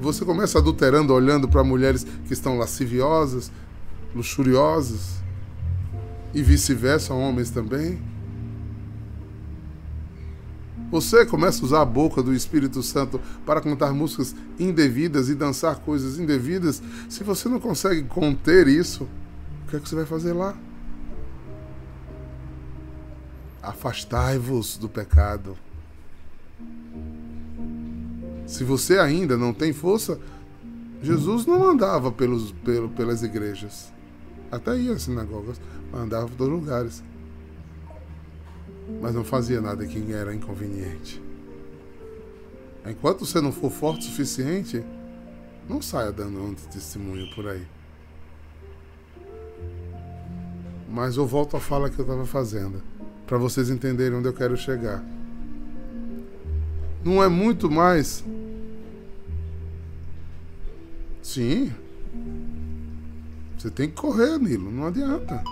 você 0.00 0.24
começa 0.24 0.58
adulterando, 0.58 1.12
olhando 1.12 1.46
para 1.46 1.62
mulheres 1.62 2.06
que 2.26 2.32
estão 2.32 2.56
lasciviosas, 2.56 3.52
luxuriosas, 4.14 5.16
e 6.32 6.42
vice-versa, 6.42 7.12
homens 7.12 7.50
também. 7.50 8.15
Você 10.90 11.26
começa 11.26 11.62
a 11.62 11.64
usar 11.64 11.82
a 11.82 11.84
boca 11.84 12.22
do 12.22 12.32
Espírito 12.32 12.82
Santo 12.82 13.20
para 13.44 13.60
cantar 13.60 13.92
músicas 13.92 14.36
indevidas 14.58 15.28
e 15.28 15.34
dançar 15.34 15.80
coisas 15.80 16.18
indevidas. 16.18 16.82
Se 17.08 17.24
você 17.24 17.48
não 17.48 17.58
consegue 17.58 18.04
conter 18.04 18.68
isso, 18.68 19.04
o 19.64 19.70
que 19.70 19.76
é 19.76 19.80
que 19.80 19.88
você 19.88 19.96
vai 19.96 20.06
fazer 20.06 20.32
lá? 20.32 20.56
Afastai-vos 23.60 24.76
do 24.76 24.88
pecado. 24.88 25.56
Se 28.46 28.62
você 28.62 28.98
ainda 28.98 29.36
não 29.36 29.52
tem 29.52 29.72
força, 29.72 30.20
Jesus 31.02 31.46
não 31.46 31.68
andava 31.68 32.12
pelos, 32.12 32.52
pelo, 32.52 32.88
pelas 32.90 33.24
igrejas. 33.24 33.92
Até 34.52 34.78
ia 34.78 34.92
às 34.92 35.02
sinagogas, 35.02 35.60
andava 35.92 36.28
por 36.28 36.36
todos 36.36 36.52
lugares. 36.52 37.02
Mas 39.00 39.14
não 39.14 39.24
fazia 39.24 39.60
nada 39.60 39.86
que 39.86 40.12
era 40.12 40.34
inconveniente. 40.34 41.22
Enquanto 42.88 43.26
você 43.26 43.40
não 43.40 43.50
for 43.50 43.70
forte 43.70 44.00
o 44.00 44.10
suficiente, 44.10 44.84
não 45.68 45.82
saia 45.82 46.12
dando 46.12 46.40
um 46.40 46.54
testemunho 46.54 47.28
por 47.34 47.48
aí. 47.48 47.66
Mas 50.88 51.16
eu 51.16 51.26
volto 51.26 51.56
à 51.56 51.60
fala 51.60 51.90
que 51.90 51.98
eu 51.98 52.04
estava 52.04 52.24
fazendo, 52.24 52.82
para 53.26 53.36
vocês 53.38 53.70
entenderem 53.70 54.18
onde 54.18 54.28
eu 54.28 54.32
quero 54.32 54.56
chegar 54.56 55.04
não 57.06 57.22
é 57.22 57.28
muito 57.28 57.70
mais. 57.70 58.24
Sim. 61.22 61.72
Você 63.56 63.70
tem 63.70 63.88
que 63.88 63.94
correr, 63.94 64.38
Nilo. 64.38 64.70
Não 64.70 64.88
adianta. 64.88 65.42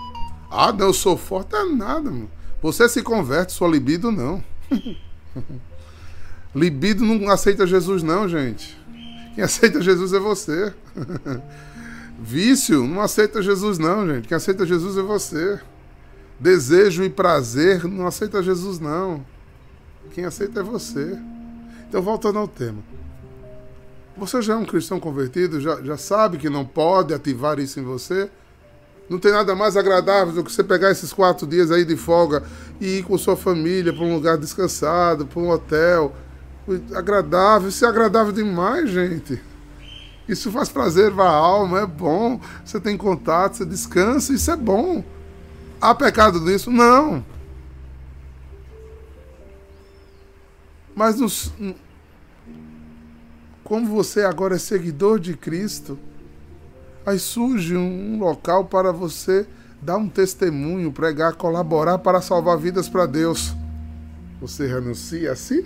Ah, 0.51 0.71
não, 0.71 0.87
eu 0.87 0.93
sou 0.93 1.17
forte, 1.17 1.55
é 1.55 1.65
nada, 1.65 2.11
mano. 2.11 2.29
Você 2.65 2.89
se 2.89 3.03
converte, 3.03 3.53
sua 3.53 3.67
libido 3.67 4.11
não. 4.11 4.43
libido 6.55 7.05
não 7.05 7.29
aceita 7.29 7.67
Jesus, 7.67 8.01
não, 8.01 8.27
gente. 8.27 8.75
Quem 9.35 9.43
aceita 9.43 9.79
Jesus 9.79 10.13
é 10.13 10.19
você. 10.19 10.73
Vício 12.19 12.87
não 12.87 13.01
aceita 13.01 13.39
Jesus, 13.39 13.77
não, 13.77 14.07
gente. 14.07 14.27
Quem 14.27 14.35
aceita 14.35 14.65
Jesus 14.65 14.97
é 14.97 15.03
você. 15.03 15.59
Desejo 16.39 17.03
e 17.03 17.09
prazer 17.09 17.83
não 17.83 18.07
aceita 18.07 18.41
Jesus, 18.41 18.79
não. 18.79 19.23
Quem 20.15 20.25
aceita 20.25 20.61
é 20.61 20.63
você. 20.63 21.19
Então, 21.87 22.01
voltando 22.01 22.39
ao 22.39 22.47
tema. 22.47 22.81
Você 24.17 24.41
já 24.41 24.55
é 24.55 24.57
um 24.57 24.65
cristão 24.65 24.99
convertido, 24.99 25.61
já, 25.61 25.83
já 25.83 25.97
sabe 25.97 26.39
que 26.39 26.49
não 26.49 26.65
pode 26.65 27.13
ativar 27.13 27.59
isso 27.59 27.79
em 27.79 27.83
você? 27.83 28.27
Não 29.09 29.19
tem 29.19 29.31
nada 29.31 29.55
mais 29.55 29.77
agradável 29.77 30.33
do 30.33 30.43
que 30.43 30.51
você 30.51 30.63
pegar 30.63 30.91
esses 30.91 31.13
quatro 31.13 31.45
dias 31.45 31.71
aí 31.71 31.85
de 31.85 31.95
folga 31.95 32.43
e 32.81 32.99
ir 32.99 33.03
com 33.03 33.17
sua 33.17 33.35
família 33.35 33.93
para 33.93 34.03
um 34.03 34.15
lugar 34.15 34.37
descansado, 34.37 35.27
para 35.27 35.39
um 35.39 35.49
hotel. 35.49 36.15
Agradável, 36.95 37.69
isso 37.69 37.85
é 37.85 37.87
agradável 37.87 38.33
demais, 38.33 38.89
gente. 38.89 39.39
Isso 40.27 40.51
faz 40.51 40.69
prazer 40.69 41.13
para 41.13 41.25
a 41.25 41.33
alma, 41.33 41.81
é 41.81 41.85
bom. 41.85 42.39
Você 42.63 42.79
tem 42.79 42.97
contato, 42.97 43.57
você 43.57 43.65
descansa, 43.65 44.33
isso 44.33 44.49
é 44.49 44.55
bom. 44.55 45.03
Há 45.79 45.93
pecado 45.93 46.39
nisso? 46.41 46.71
Não. 46.71 47.23
Mas 50.95 51.19
nos, 51.19 51.51
como 53.63 53.85
você 53.85 54.21
agora 54.21 54.55
é 54.55 54.59
seguidor 54.59 55.19
de 55.19 55.35
Cristo, 55.35 55.99
aí 57.05 57.19
surge 57.19 57.75
um 57.75 58.19
local 58.19 58.65
para 58.65 58.91
você 58.91 59.47
dar 59.81 59.97
um 59.97 60.09
testemunho, 60.09 60.91
pregar, 60.91 61.33
colaborar 61.35 61.99
para 61.99 62.21
salvar 62.21 62.57
vidas 62.57 62.89
para 62.89 63.05
Deus. 63.05 63.53
Você 64.41 64.67
renuncia 64.67 65.31
a 65.31 65.35
si 65.35 65.63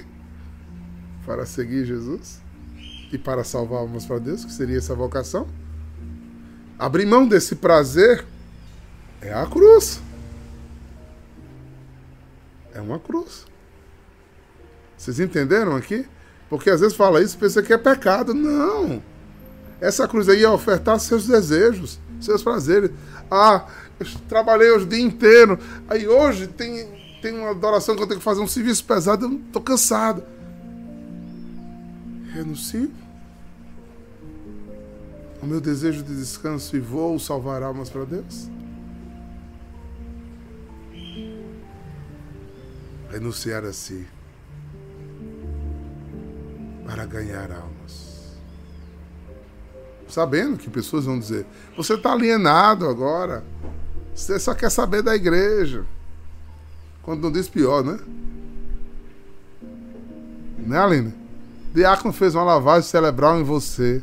para 1.25 1.45
seguir 1.45 1.85
Jesus 1.85 2.41
e 3.11 3.17
para 3.17 3.43
salvar 3.43 3.79
almas 3.79 4.05
para 4.05 4.19
Deus, 4.19 4.43
que 4.43 4.51
seria 4.51 4.77
essa 4.77 4.93
vocação? 4.93 5.47
Abrir 6.77 7.05
mão 7.05 7.27
desse 7.27 7.55
prazer 7.55 8.25
é 9.21 9.33
a 9.33 9.45
cruz. 9.45 10.01
É 12.73 12.81
uma 12.81 12.99
cruz. 12.99 13.45
Vocês 14.97 15.19
entenderam 15.19 15.75
aqui? 15.75 16.05
Porque 16.49 16.69
às 16.69 16.81
vezes 16.81 16.95
fala 16.95 17.21
isso 17.21 17.35
e 17.35 17.39
pensa 17.39 17.61
que 17.61 17.73
é 17.73 17.77
pecado. 17.77 18.33
Não. 18.33 19.01
Essa 19.81 20.07
cruz 20.07 20.27
aí 20.27 20.43
é 20.43 20.49
ofertar 20.49 20.99
seus 20.99 21.25
desejos, 21.27 21.99
seus 22.19 22.43
prazeres. 22.43 22.91
Ah, 23.31 23.65
eu 23.99 24.05
trabalhei 24.27 24.71
o 24.71 24.85
dia 24.85 25.01
inteiro. 25.01 25.57
Aí 25.87 26.07
hoje 26.07 26.47
tem, 26.47 26.87
tem 27.21 27.33
uma 27.33 27.51
adoração 27.51 27.95
que 27.95 28.03
eu 28.03 28.07
tenho 28.07 28.19
que 28.19 28.23
fazer 28.23 28.41
um 28.41 28.47
serviço 28.47 28.83
pesado, 28.83 29.25
eu 29.25 29.33
estou 29.33 29.61
cansado. 29.61 30.23
Renuncio 32.33 32.91
o 35.41 35.45
meu 35.45 35.61
desejo 35.61 36.03
de 36.03 36.15
descanso 36.15 36.75
e 36.75 36.79
vou 36.79 37.17
salvar 37.17 37.63
almas 37.63 37.89
para 37.89 38.03
Deus? 38.03 38.49
Renunciar 43.09 43.63
a 43.63 43.73
si 43.73 44.05
para 46.85 47.05
ganhar 47.05 47.51
almas. 47.51 48.08
Sabendo 50.09 50.57
que 50.57 50.69
pessoas 50.69 51.05
vão 51.05 51.19
dizer: 51.19 51.45
você 51.77 51.93
está 51.93 52.13
alienado 52.13 52.87
agora. 52.87 53.43
Você 54.13 54.39
só 54.39 54.53
quer 54.53 54.69
saber 54.69 55.01
da 55.01 55.15
igreja. 55.15 55.85
Quando 57.01 57.21
não 57.21 57.31
diz 57.31 57.47
pior, 57.47 57.83
né? 57.83 57.99
Né, 60.57 60.77
Aline? 60.77 61.13
Diácono 61.73 62.11
fez 62.11 62.35
uma 62.35 62.43
lavagem 62.43 62.89
cerebral 62.89 63.39
em 63.39 63.43
você. 63.43 64.01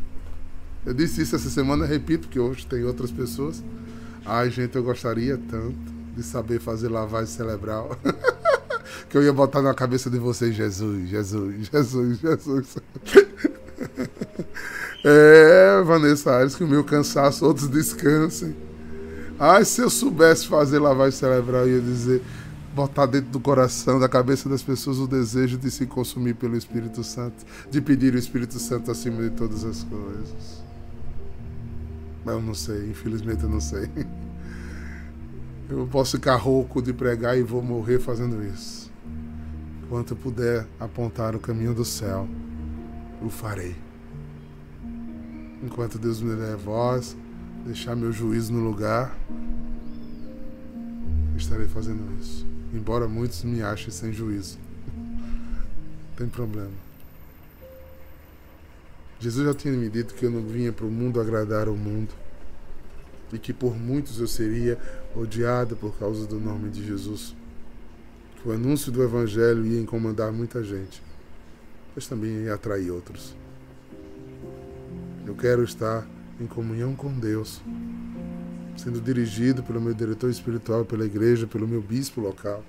Eu 0.84 0.94
disse 0.94 1.20
isso 1.20 1.36
essa 1.36 1.50
semana, 1.50 1.84
repito, 1.84 2.28
que 2.28 2.38
hoje 2.38 2.64
tem 2.66 2.84
outras 2.84 3.10
pessoas. 3.10 3.62
Ai, 4.24 4.50
gente, 4.50 4.76
eu 4.76 4.82
gostaria 4.82 5.36
tanto 5.36 5.76
de 6.16 6.22
saber 6.22 6.60
fazer 6.60 6.88
lavagem 6.88 7.26
cerebral. 7.26 7.96
que 9.10 9.18
eu 9.18 9.22
ia 9.22 9.32
botar 9.32 9.60
na 9.60 9.74
cabeça 9.74 10.08
de 10.08 10.18
vocês, 10.18 10.54
Jesus, 10.54 11.08
Jesus, 11.08 11.68
Jesus, 11.70 12.18
Jesus. 12.18 12.76
É, 15.08 15.82
Vanessa 15.84 16.36
Aires, 16.36 16.56
que 16.56 16.64
o 16.64 16.68
meu 16.68 16.82
cansaço, 16.82 17.46
outros 17.46 17.68
descansem. 17.68 18.56
Ai, 19.38 19.64
se 19.64 19.80
eu 19.80 19.88
soubesse 19.88 20.48
fazer 20.48 20.80
lavagem 20.80 21.16
cerebral, 21.16 21.62
eu 21.68 21.76
ia 21.76 21.80
dizer, 21.80 22.22
botar 22.74 23.06
dentro 23.06 23.30
do 23.30 23.38
coração, 23.38 24.00
da 24.00 24.08
cabeça 24.08 24.48
das 24.48 24.64
pessoas 24.64 24.98
o 24.98 25.06
desejo 25.06 25.56
de 25.58 25.70
se 25.70 25.86
consumir 25.86 26.34
pelo 26.34 26.56
Espírito 26.56 27.04
Santo, 27.04 27.46
de 27.70 27.80
pedir 27.80 28.14
o 28.14 28.18
Espírito 28.18 28.58
Santo 28.58 28.90
acima 28.90 29.22
de 29.22 29.30
todas 29.30 29.64
as 29.64 29.84
coisas. 29.84 30.64
Mas 32.24 32.34
eu 32.34 32.42
não 32.42 32.54
sei, 32.54 32.90
infelizmente 32.90 33.44
eu 33.44 33.48
não 33.48 33.60
sei. 33.60 33.88
Eu 35.68 35.86
posso 35.90 36.16
ficar 36.16 36.36
rouco 36.36 36.82
de 36.82 36.92
pregar 36.92 37.38
e 37.38 37.42
vou 37.42 37.62
morrer 37.62 37.98
fazendo 37.98 38.44
isso. 38.44 38.90
Enquanto 39.84 40.12
eu 40.12 40.16
puder 40.16 40.66
apontar 40.78 41.34
o 41.36 41.40
caminho 41.40 41.74
do 41.74 41.84
céu, 41.84 42.28
o 43.20 43.28
farei. 43.28 43.85
Enquanto 45.62 45.98
Deus 45.98 46.20
me 46.20 46.34
der 46.36 46.56
voz, 46.56 47.16
deixar 47.64 47.96
meu 47.96 48.12
juízo 48.12 48.52
no 48.52 48.60
lugar, 48.60 49.16
estarei 51.36 51.66
fazendo 51.66 52.02
isso. 52.20 52.46
Embora 52.72 53.08
muitos 53.08 53.42
me 53.42 53.62
achem 53.62 53.90
sem 53.90 54.12
juízo. 54.12 54.58
Não 54.96 56.16
tem 56.16 56.28
problema. 56.28 56.86
Jesus 59.18 59.46
já 59.46 59.54
tinha 59.54 59.72
me 59.72 59.88
dito 59.88 60.14
que 60.14 60.26
eu 60.26 60.30
não 60.30 60.42
vinha 60.42 60.72
para 60.72 60.84
o 60.84 60.90
mundo 60.90 61.20
agradar 61.20 61.68
o 61.68 61.76
mundo 61.76 62.12
e 63.32 63.38
que 63.38 63.52
por 63.52 63.74
muitos 63.76 64.20
eu 64.20 64.26
seria 64.26 64.78
odiado 65.14 65.74
por 65.74 65.96
causa 65.98 66.26
do 66.26 66.38
nome 66.38 66.70
de 66.70 66.84
Jesus. 66.84 67.34
Que 68.36 68.48
o 68.48 68.52
anúncio 68.52 68.92
do 68.92 69.02
Evangelho 69.02 69.64
ia 69.64 69.80
incomodar 69.80 70.30
muita 70.32 70.62
gente, 70.62 71.02
mas 71.94 72.06
também 72.06 72.44
ia 72.44 72.54
atrair 72.54 72.90
outros. 72.90 73.34
Eu 75.26 75.34
quero 75.34 75.64
estar 75.64 76.06
em 76.40 76.46
comunhão 76.46 76.94
com 76.94 77.12
Deus, 77.12 77.60
sendo 78.76 79.00
dirigido 79.00 79.62
pelo 79.62 79.80
meu 79.80 79.92
diretor 79.92 80.30
espiritual, 80.30 80.84
pela 80.84 81.04
igreja, 81.04 81.46
pelo 81.46 81.66
meu 81.66 81.82
bispo 81.82 82.20
local. 82.20 82.64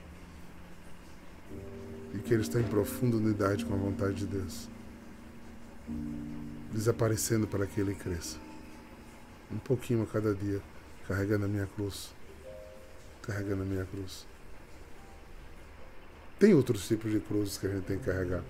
E 2.13 2.17
que 2.17 2.33
ele 2.33 2.41
está 2.41 2.59
em 2.59 2.63
profunda 2.63 3.17
unidade 3.17 3.63
com 3.63 3.73
a 3.73 3.77
vontade 3.77 4.15
de 4.15 4.25
Deus 4.25 4.67
desaparecendo 6.71 7.47
para 7.47 7.65
que 7.65 7.79
ele 7.79 7.95
cresça. 7.95 8.37
Um 9.51 9.57
pouquinho 9.57 10.03
a 10.03 10.05
cada 10.05 10.33
dia, 10.33 10.61
carregando 11.07 11.45
a 11.45 11.47
minha 11.47 11.65
cruz. 11.65 12.13
Carregando 13.21 13.63
a 13.63 13.65
minha 13.65 13.85
cruz. 13.85 14.25
Tem 16.39 16.53
outros 16.53 16.87
tipos 16.87 17.11
de 17.11 17.19
cruzes 17.19 17.57
que 17.57 17.65
a 17.65 17.69
gente 17.69 17.85
tem 17.85 17.97
que 17.97 18.05
carregar. 18.05 18.43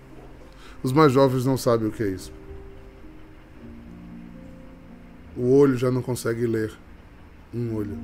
Os 0.83 0.91
mais 0.91 1.11
jovens 1.11 1.45
não 1.45 1.57
sabem 1.57 1.87
o 1.87 1.91
que 1.91 2.03
é 2.03 2.07
isso. 2.07 2.31
O 5.37 5.51
olho 5.51 5.77
já 5.77 5.91
não 5.91 6.01
consegue 6.01 6.45
ler. 6.47 6.73
Um 7.53 7.75
olho. 7.75 7.97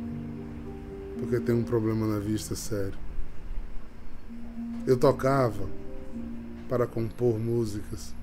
Porque 1.20 1.40
tem 1.40 1.56
um 1.56 1.64
problema 1.64 2.06
na 2.06 2.20
vista 2.20 2.56
sério. 2.56 2.98
Eu 4.86 4.98
tocava 4.98 5.68
para 6.70 6.86
compor 6.86 7.40
músicas 7.40 8.14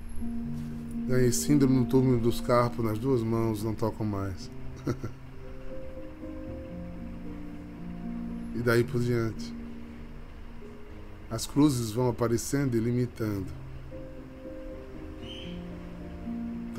Ganhei 1.09 1.33
síndrome 1.33 1.77
no 1.77 1.87
túmulo 1.87 2.21
dos 2.21 2.41
carpos 2.41 2.85
nas 2.85 2.99
duas 2.99 3.23
mãos, 3.23 3.65
não 3.65 3.75
toco 3.75 4.05
mais. 4.05 4.49
e 8.55 8.59
daí 8.59 8.85
por 8.85 9.01
diante. 9.01 9.53
As 11.29 11.47
cruzes 11.47 11.91
vão 11.91 12.09
aparecendo 12.09 12.77
e 12.77 12.81
limitando. 12.81 13.60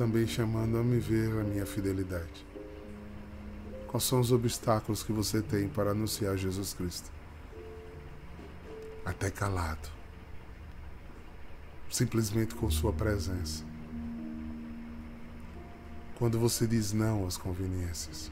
Também 0.02 0.26
chamando 0.26 0.76
a 0.78 0.82
me 0.82 0.98
ver 0.98 1.30
a 1.38 1.44
minha 1.44 1.64
fidelidade. 1.64 2.44
Quais 3.86 4.02
são 4.02 4.18
os 4.18 4.32
obstáculos 4.32 5.00
que 5.04 5.12
você 5.12 5.40
tem 5.40 5.68
para 5.68 5.92
anunciar 5.92 6.36
Jesus 6.36 6.74
Cristo? 6.74 7.08
Até 9.04 9.30
calado. 9.30 9.88
Simplesmente 11.88 12.52
com 12.52 12.68
sua 12.68 12.92
presença 12.92 13.64
quando 16.18 16.36
você 16.36 16.66
diz 16.66 16.92
não 16.92 17.24
às 17.24 17.36
conveniências. 17.36 18.28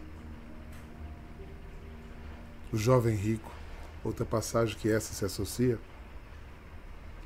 O 2.73 2.77
jovem 2.77 3.15
rico, 3.15 3.53
outra 4.03 4.27
passagem 4.27 4.77
que 4.77 4.91
essa 4.91 5.15
se 5.15 5.25
associa, 5.25 5.79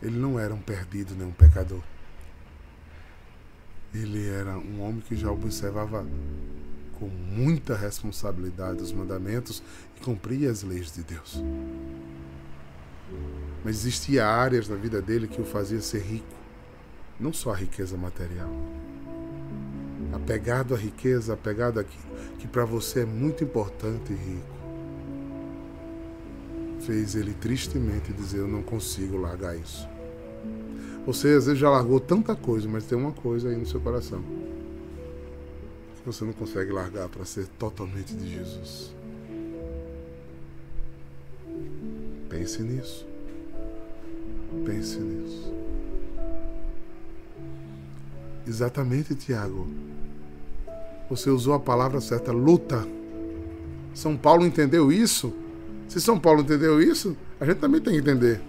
ele 0.03 0.19
não 0.19 0.39
era 0.39 0.53
um 0.53 0.61
perdido 0.61 1.15
nem 1.15 1.27
um 1.27 1.33
pecador. 1.33 1.83
Ele 3.95 4.29
era 4.29 4.59
um 4.59 4.83
homem 4.83 5.01
que 5.01 5.15
já 5.15 5.31
observava 5.31 6.05
com 6.99 7.07
muita 7.07 7.77
responsabilidade 7.77 8.83
os 8.83 8.93
mandamentos 8.93 9.63
e 9.97 10.01
cumpria 10.01 10.51
as 10.51 10.63
leis 10.63 10.93
de 10.93 11.03
Deus. 11.03 11.43
Mas 13.65 13.77
existia 13.77 14.27
áreas 14.27 14.69
da 14.69 14.75
vida 14.75 15.01
dele 15.01 15.29
que 15.29 15.41
o 15.41 15.45
fazia 15.45 15.81
ser 15.81 16.03
rico, 16.03 16.37
não 17.19 17.33
só 17.33 17.53
a 17.53 17.57
riqueza 17.57 17.97
material 17.97 18.51
apegado 20.15 20.75
à 20.75 20.79
riqueza, 20.79 21.35
apegado 21.35 21.81
àquilo 21.81 22.15
que 22.39 22.47
para 22.47 22.65
você 22.65 23.01
é 23.01 23.05
muito 23.05 23.43
importante 23.43 24.13
e 24.13 24.17
rico, 24.17 24.55
fez 26.81 27.15
ele 27.15 27.35
tristemente 27.35 28.13
dizer: 28.13 28.39
Eu 28.39 28.49
não 28.49 28.63
consigo 28.63 29.17
largar 29.17 29.57
isso. 29.57 29.89
Você 31.07 31.29
às 31.29 31.47
vezes 31.47 31.59
já 31.59 31.69
largou 31.69 32.01
tanta 32.01 32.35
coisa, 32.35 32.69
mas 32.69 32.85
tem 32.85 32.97
uma 32.97 33.13
coisa 33.13 33.49
aí 33.49 33.57
no 33.57 33.67
seu 33.67 33.81
coração 33.81 34.23
que 36.05 36.13
você 36.13 36.23
não 36.23 36.35
consegue 36.35 36.71
largar 36.71 37.09
para 37.09 37.25
ser 37.25 37.47
totalmente 37.59 38.15
de 38.15 38.35
Jesus. 38.35 38.95
Pense 42.29 42.63
nisso. 42.63 43.07
Pense 44.67 44.99
nisso. 44.99 45.55
Exatamente, 48.47 49.15
Tiago. 49.15 49.67
Você 51.09 51.31
usou 51.31 51.55
a 51.55 51.61
palavra 51.61 52.03
certa, 52.03 52.33
luta. 52.33 52.87
São 53.95 54.15
Paulo 54.15 54.45
entendeu 54.45 54.93
isso? 54.93 55.33
Se 55.89 56.03
São 56.03 56.21
Paulo 56.21 56.43
entendeu 56.43 56.83
isso, 56.83 57.17
a 57.41 57.47
gente 57.47 57.59
também 57.61 57.81
tem 57.81 57.95
que 57.95 58.01
entender. 58.01 58.43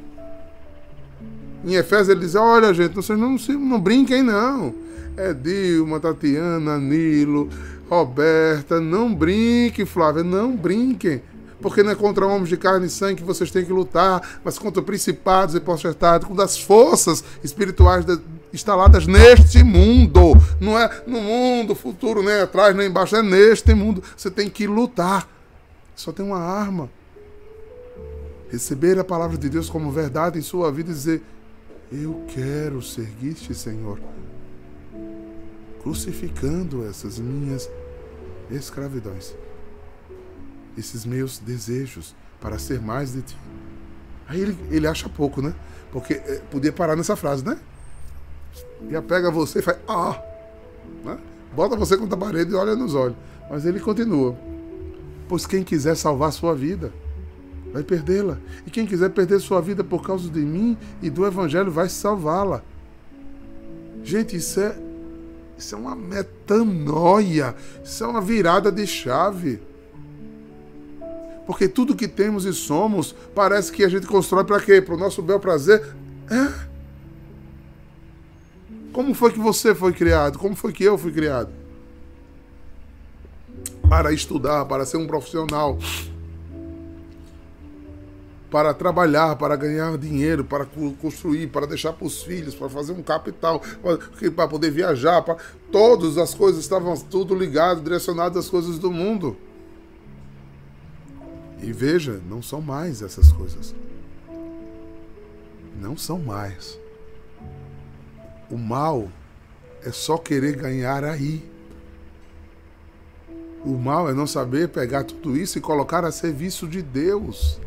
Em 1.65 1.73
Efésios 1.73 2.10
ele 2.10 2.19
diz: 2.19 2.36
Olha, 2.36 2.73
gente, 2.73 2.93
vocês 2.93 3.17
não, 3.17 3.36
não 3.60 3.80
brinquem, 3.80 4.21
não. 4.21 4.73
É 5.17 5.34
Dilma, 5.34 5.99
Tatiana, 5.99 6.78
Nilo, 6.78 7.49
Roberta. 7.89 8.80
Não 8.80 9.13
brinquem, 9.13 9.86
Flávia, 9.86 10.23
não 10.23 10.56
brinquem. 10.56 11.21
Porque 11.62 11.82
não 11.82 11.91
é 11.91 11.95
contra 11.95 12.28
homens 12.28 12.49
de 12.49 12.58
carne 12.58 12.86
e 12.86 12.89
sangue 12.89 13.15
que 13.15 13.23
vocês 13.23 13.49
têm 13.49 13.65
que 13.65 13.71
lutar, 13.73 14.39
mas 14.43 14.60
contra 14.60 14.84
principados 14.84 15.56
e 15.56 15.60
potestades, 15.60 16.28
contra 16.28 16.43
as 16.43 16.60
forças 16.60 17.23
espirituais 17.43 18.06
instaladas 18.54 19.08
neste 19.08 19.63
mundo. 19.63 20.34
Não 20.60 20.78
é 20.78 21.01
no 21.08 21.19
mundo 21.21 21.73
futuro, 21.73 22.21
nem 22.21 22.41
atrás, 22.41 22.75
nem 22.75 22.88
embaixo, 22.88 23.15
é 23.15 23.23
neste 23.23 23.73
mundo. 23.73 24.04
Você 24.15 24.30
tem 24.30 24.49
que 24.49 24.67
lutar. 24.67 25.28
Só 25.95 26.12
tem 26.12 26.25
uma 26.25 26.39
arma. 26.39 26.89
Receber 28.51 28.99
a 28.99 29.04
palavra 29.04 29.38
de 29.38 29.49
Deus 29.49 29.69
como 29.69 29.91
verdade 29.91 30.38
em 30.38 30.41
sua 30.41 30.71
vida 30.71 30.91
e 30.91 30.93
dizer: 30.93 31.23
Eu 31.97 32.25
quero 32.27 32.81
seguir-te, 32.81 33.55
Senhor. 33.55 33.97
Crucificando 35.81 36.86
essas 36.86 37.17
minhas 37.17 37.69
escravidões, 38.51 39.34
esses 40.77 41.05
meus 41.05 41.39
desejos 41.39 42.13
para 42.41 42.60
ser 42.60 42.81
mais 42.81 43.13
de 43.13 43.21
ti. 43.21 43.38
Aí 44.27 44.41
ele, 44.41 44.58
ele 44.69 44.88
acha 44.88 45.08
pouco, 45.08 45.41
né? 45.41 45.55
Porque 45.89 46.15
é, 46.15 46.41
podia 46.51 46.73
parar 46.73 46.97
nessa 46.97 47.15
frase, 47.15 47.45
né? 47.45 47.58
Já 48.89 49.01
pega 49.01 49.31
você 49.31 49.60
e 49.60 49.62
faz, 49.62 49.77
ah! 49.88 50.21
Né? 51.01 51.17
Bota 51.55 51.77
você 51.77 51.95
contra 51.95 52.15
a 52.15 52.19
parede 52.19 52.51
e 52.51 52.55
olha 52.55 52.75
nos 52.75 52.93
olhos. 52.93 53.15
Mas 53.49 53.65
ele 53.65 53.79
continua. 53.79 54.36
Pois 55.29 55.45
quem 55.45 55.63
quiser 55.63 55.95
salvar 55.95 56.34
sua 56.34 56.53
vida, 56.53 56.91
vai 57.75 57.83
perdê-la. 57.83 58.38
E 58.65 58.71
quem 58.71 58.85
quiser 58.85 59.09
perder 59.09 59.41
sua 59.41 59.59
vida 59.59 59.83
por 59.83 60.01
causa 60.01 60.29
de 60.29 60.39
mim 60.39 60.77
e 61.01 61.09
do 61.09 61.25
Evangelho, 61.25 61.69
vai 61.69 61.89
salvá-la. 61.89 62.63
Gente, 64.01 64.38
isso 64.38 64.61
é, 64.61 64.77
isso 65.57 65.75
é 65.75 65.77
uma 65.77 65.93
metanoia. 65.93 67.53
Isso 67.83 68.01
é 68.01 68.07
uma 68.07 68.21
virada 68.21 68.71
de 68.71 68.88
chave. 68.88 69.61
Porque 71.45 71.67
tudo 71.67 71.97
que 71.97 72.07
temos 72.07 72.45
e 72.45 72.53
somos 72.53 73.13
parece 73.35 73.73
que 73.73 73.83
a 73.83 73.89
gente 73.89 74.07
constrói 74.07 74.45
para 74.45 74.61
quê? 74.61 74.81
Para 74.81 74.95
o 74.95 74.97
nosso 74.97 75.21
bel 75.21 75.39
prazer? 75.39 75.83
É. 76.31 76.75
Como 78.93 79.13
foi 79.13 79.33
que 79.33 79.39
você 79.39 79.75
foi 79.75 79.91
criado? 79.91 80.39
Como 80.39 80.55
foi 80.55 80.71
que 80.71 80.85
eu 80.85 80.97
fui 80.97 81.11
criado? 81.11 81.51
Para 83.89 84.13
estudar, 84.13 84.63
para 84.63 84.85
ser 84.85 84.95
um 84.95 85.05
profissional, 85.05 85.77
para 88.55 88.73
trabalhar, 88.73 89.35
para 89.35 89.53
ganhar 89.57 89.97
dinheiro, 89.97 90.45
para 90.45 90.65
construir, 91.01 91.47
para 91.47 91.67
deixar 91.67 91.91
para 91.91 92.07
os 92.07 92.23
filhos, 92.23 92.55
para 92.55 92.69
fazer 92.69 92.93
um 92.93 93.03
capital, 93.03 93.61
para 94.33 94.47
poder 94.47 94.71
viajar, 94.71 95.21
para 95.23 95.35
todas 95.69 96.17
as 96.17 96.33
coisas 96.33 96.61
estavam 96.61 96.95
tudo 96.95 97.35
ligado, 97.35 97.81
direcionado 97.81 98.39
às 98.39 98.47
coisas 98.49 98.79
do 98.79 98.89
mundo. 98.89 99.35
E 101.61 101.73
veja, 101.73 102.21
não 102.29 102.41
são 102.41 102.61
mais 102.61 103.01
essas 103.01 103.29
coisas. 103.29 103.75
Não 105.77 105.97
são 105.97 106.17
mais. 106.17 106.79
O 108.49 108.57
mal 108.57 109.09
é 109.83 109.91
só 109.91 110.17
querer 110.17 110.55
ganhar 110.55 111.03
aí. 111.03 111.43
O 113.65 113.77
mal 113.77 114.09
é 114.09 114.13
não 114.13 114.25
saber 114.25 114.69
pegar 114.69 115.03
tudo 115.03 115.35
isso 115.35 115.57
e 115.57 115.61
colocar 115.61 116.05
a 116.05 116.11
serviço 116.13 116.65
de 116.69 116.81
Deus. 116.81 117.59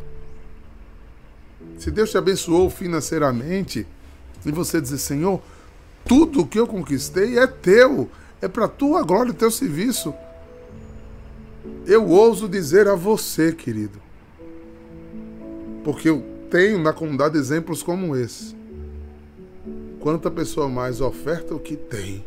Se 1.79 1.89
Deus 1.89 2.11
te 2.11 2.17
abençoou 2.17 2.69
financeiramente 2.69 3.87
e 4.45 4.51
você 4.51 4.81
dizer, 4.81 4.97
Senhor, 4.97 5.41
tudo 6.05 6.45
que 6.45 6.59
eu 6.59 6.67
conquistei 6.67 7.39
é 7.39 7.47
teu, 7.47 8.09
é 8.41 8.49
para 8.49 8.67
tua 8.67 9.01
glória 9.01 9.31
e 9.31 9.33
teu 9.33 9.49
serviço. 9.49 10.13
Eu 11.85 12.05
ouso 12.05 12.49
dizer 12.49 12.87
a 12.89 12.95
você, 12.95 13.53
querido, 13.53 13.97
porque 15.83 16.09
eu 16.09 16.21
tenho 16.51 16.77
na 16.77 16.91
comunidade 16.91 17.37
exemplos 17.37 17.81
como 17.81 18.15
esse. 18.15 18.55
Quanta 20.01 20.29
pessoa 20.29 20.67
mais 20.67 20.99
oferta 20.99 21.55
o 21.55 21.59
que 21.59 21.77
tem, 21.77 22.25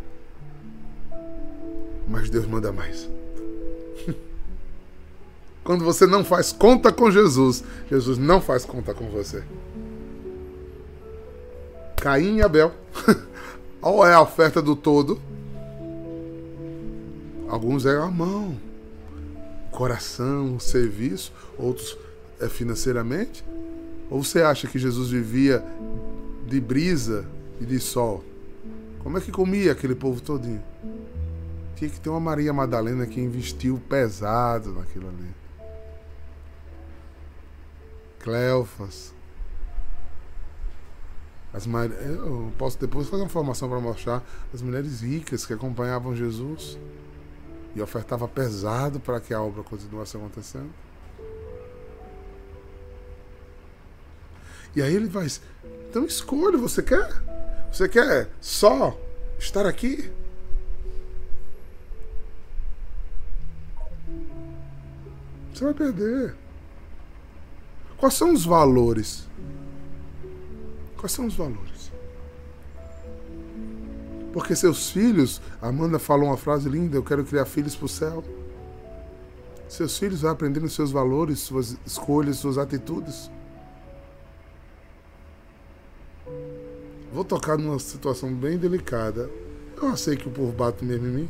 mas 2.08 2.30
Deus 2.30 2.46
manda 2.46 2.72
mais. 2.72 3.08
Quando 5.64 5.84
você 5.84 6.06
não 6.06 6.24
faz 6.24 6.52
conta 6.52 6.92
com 6.92 7.10
Jesus, 7.10 7.62
Jesus 7.88 8.18
não 8.18 8.40
faz 8.40 8.64
conta 8.64 8.92
com 8.92 9.08
você. 9.08 9.44
Caim 11.96 12.38
e 12.38 12.42
Abel. 12.42 12.72
Ou 13.80 14.04
é 14.04 14.12
a 14.12 14.20
oferta 14.20 14.60
do 14.60 14.74
todo? 14.74 15.20
Alguns 17.48 17.84
é 17.84 17.96
a 17.96 18.06
mão, 18.06 18.56
coração, 19.70 20.58
serviço, 20.58 21.32
outros 21.58 21.96
é 22.40 22.48
financeiramente. 22.48 23.44
Ou 24.10 24.22
você 24.22 24.42
acha 24.42 24.66
que 24.66 24.78
Jesus 24.78 25.10
vivia 25.10 25.64
de 26.46 26.60
brisa 26.60 27.24
e 27.60 27.64
de 27.64 27.78
sol? 27.78 28.24
Como 29.00 29.18
é 29.18 29.20
que 29.20 29.30
comia 29.30 29.72
aquele 29.72 29.94
povo 29.94 30.20
todinho? 30.20 30.62
Tinha 31.76 31.90
que 31.90 32.00
ter 32.00 32.08
uma 32.08 32.20
Maria 32.20 32.52
Madalena 32.52 33.06
que 33.06 33.20
investiu 33.20 33.80
pesado 33.88 34.72
naquilo 34.72 35.08
ali. 35.08 35.41
Cleofas. 38.22 39.12
As 41.52 41.66
Eu 41.66 42.50
posso 42.56 42.78
depois 42.78 43.08
fazer 43.08 43.22
uma 43.22 43.28
formação 43.28 43.68
para 43.68 43.78
mostrar 43.78 44.22
as 44.54 44.62
mulheres 44.62 45.02
ricas 45.02 45.44
que 45.44 45.52
acompanhavam 45.52 46.16
Jesus 46.16 46.78
e 47.74 47.82
ofertava 47.82 48.26
pesado 48.26 48.98
para 48.98 49.20
que 49.20 49.34
a 49.34 49.42
obra 49.42 49.62
continuasse 49.62 50.16
acontecendo. 50.16 50.70
E 54.74 54.80
aí 54.80 54.94
ele 54.94 55.08
vai. 55.08 55.26
Então 55.90 56.06
escolha, 56.06 56.56
você 56.56 56.82
quer? 56.82 57.06
Você 57.70 57.86
quer 57.86 58.30
só 58.40 58.98
estar 59.38 59.66
aqui? 59.66 60.10
Você 65.52 65.64
vai 65.64 65.74
perder. 65.74 66.41
Quais 68.02 68.14
são 68.14 68.32
os 68.32 68.44
valores? 68.44 69.28
Quais 70.96 71.12
são 71.12 71.24
os 71.24 71.36
valores? 71.36 71.92
Porque 74.32 74.56
seus 74.56 74.90
filhos, 74.90 75.40
Amanda 75.60 76.00
falou 76.00 76.26
uma 76.26 76.36
frase 76.36 76.68
linda, 76.68 76.96
eu 76.96 77.04
quero 77.04 77.24
criar 77.24 77.44
filhos 77.44 77.76
para 77.76 77.86
o 77.86 77.88
céu. 77.88 78.24
Seus 79.68 79.96
filhos 79.96 80.22
vão 80.22 80.32
aprendendo 80.32 80.68
seus 80.68 80.90
valores, 80.90 81.38
suas 81.38 81.78
escolhas, 81.86 82.38
suas 82.38 82.58
atitudes. 82.58 83.30
Vou 87.12 87.24
tocar 87.24 87.56
numa 87.56 87.78
situação 87.78 88.34
bem 88.34 88.58
delicada. 88.58 89.30
Eu 89.80 89.96
sei 89.96 90.16
que 90.16 90.26
o 90.26 90.32
povo 90.32 90.50
bate 90.50 90.84
mesmo 90.84 91.06
em 91.06 91.10
mim. 91.12 91.28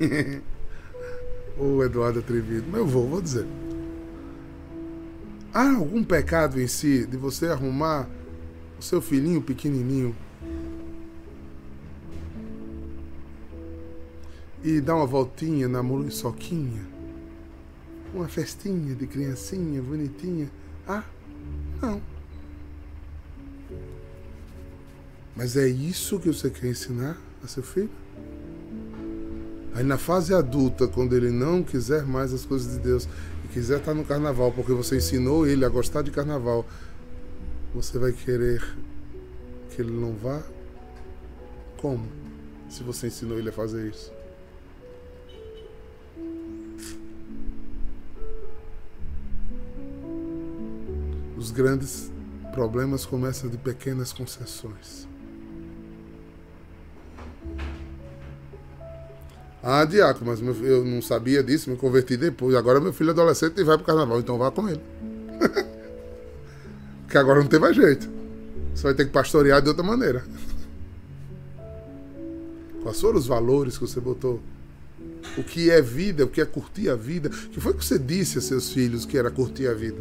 o 1.56 1.84
Eduardo 1.84 2.18
Atrevido, 2.18 2.66
mas 2.68 2.80
eu 2.80 2.86
vou, 2.88 3.06
vou 3.06 3.22
dizer. 3.22 3.46
Há 5.52 5.76
algum 5.76 6.04
pecado 6.04 6.60
em 6.60 6.66
si 6.66 7.06
de 7.06 7.16
você 7.16 7.46
arrumar 7.46 8.08
o 8.78 8.82
seu 8.82 9.00
filhinho 9.00 9.40
pequenininho 9.42 10.14
e 14.62 14.80
dar 14.80 14.96
uma 14.96 15.06
voltinha 15.06 15.68
na 15.68 15.82
muriçoquinha? 15.82 16.86
Uma 18.12 18.28
festinha 18.28 18.94
de 18.94 19.06
criancinha 19.06 19.82
bonitinha? 19.82 20.50
Ah, 20.86 21.04
não. 21.80 22.00
Mas 25.34 25.56
é 25.56 25.68
isso 25.68 26.18
que 26.18 26.28
você 26.28 26.50
quer 26.50 26.68
ensinar 26.68 27.16
a 27.42 27.46
seu 27.46 27.62
filho? 27.62 27.90
Aí 29.74 29.84
na 29.84 29.96
fase 29.96 30.34
adulta, 30.34 30.88
quando 30.88 31.14
ele 31.14 31.30
não 31.30 31.62
quiser 31.62 32.04
mais 32.04 32.32
as 32.32 32.44
coisas 32.44 32.72
de 32.72 32.80
Deus, 32.80 33.08
quiser 33.52 33.78
estar 33.78 33.94
no 33.94 34.04
carnaval 34.04 34.52
porque 34.52 34.72
você 34.72 34.96
ensinou 34.96 35.46
ele 35.46 35.64
a 35.64 35.68
gostar 35.68 36.02
de 36.02 36.10
carnaval, 36.10 36.66
você 37.74 37.98
vai 37.98 38.12
querer 38.12 38.62
que 39.70 39.82
ele 39.82 39.92
não 39.92 40.14
vá? 40.14 40.42
Como? 41.78 42.06
Se 42.68 42.82
você 42.82 43.06
ensinou 43.06 43.38
ele 43.38 43.48
a 43.48 43.52
fazer 43.52 43.88
isso. 43.88 44.12
Os 51.36 51.50
grandes 51.50 52.10
problemas 52.52 53.06
começam 53.06 53.48
de 53.48 53.56
pequenas 53.56 54.12
concessões. 54.12 55.06
Ah, 59.70 59.84
Diácono, 59.84 60.30
mas 60.30 60.40
eu 60.62 60.82
não 60.82 61.02
sabia 61.02 61.42
disso, 61.42 61.68
me 61.68 61.76
converti 61.76 62.16
depois. 62.16 62.54
Agora 62.54 62.80
meu 62.80 62.90
filho 62.90 63.10
é 63.10 63.12
adolescente 63.12 63.60
e 63.60 63.62
vai 63.62 63.76
pro 63.76 63.84
carnaval, 63.84 64.18
então 64.18 64.38
vá 64.38 64.50
com 64.50 64.66
ele. 64.66 64.80
Porque 67.04 67.18
agora 67.18 67.40
não 67.40 67.48
tem 67.48 67.60
mais 67.60 67.76
jeito. 67.76 68.08
Você 68.74 68.84
vai 68.84 68.94
ter 68.94 69.04
que 69.04 69.10
pastorear 69.10 69.60
de 69.60 69.68
outra 69.68 69.82
maneira. 69.82 70.24
Quais 72.82 72.98
foram 72.98 73.18
os 73.18 73.26
valores 73.26 73.76
que 73.76 73.86
você 73.86 74.00
botou? 74.00 74.40
O 75.36 75.44
que 75.44 75.70
é 75.70 75.82
vida, 75.82 76.24
o 76.24 76.28
que 76.28 76.40
é 76.40 76.46
curtir 76.46 76.88
a 76.88 76.94
vida? 76.94 77.28
O 77.28 77.50
que 77.50 77.60
foi 77.60 77.74
que 77.74 77.84
você 77.84 77.98
disse 77.98 78.38
a 78.38 78.40
seus 78.40 78.72
filhos 78.72 79.04
que 79.04 79.18
era 79.18 79.30
curtir 79.30 79.66
a 79.66 79.74
vida? 79.74 80.00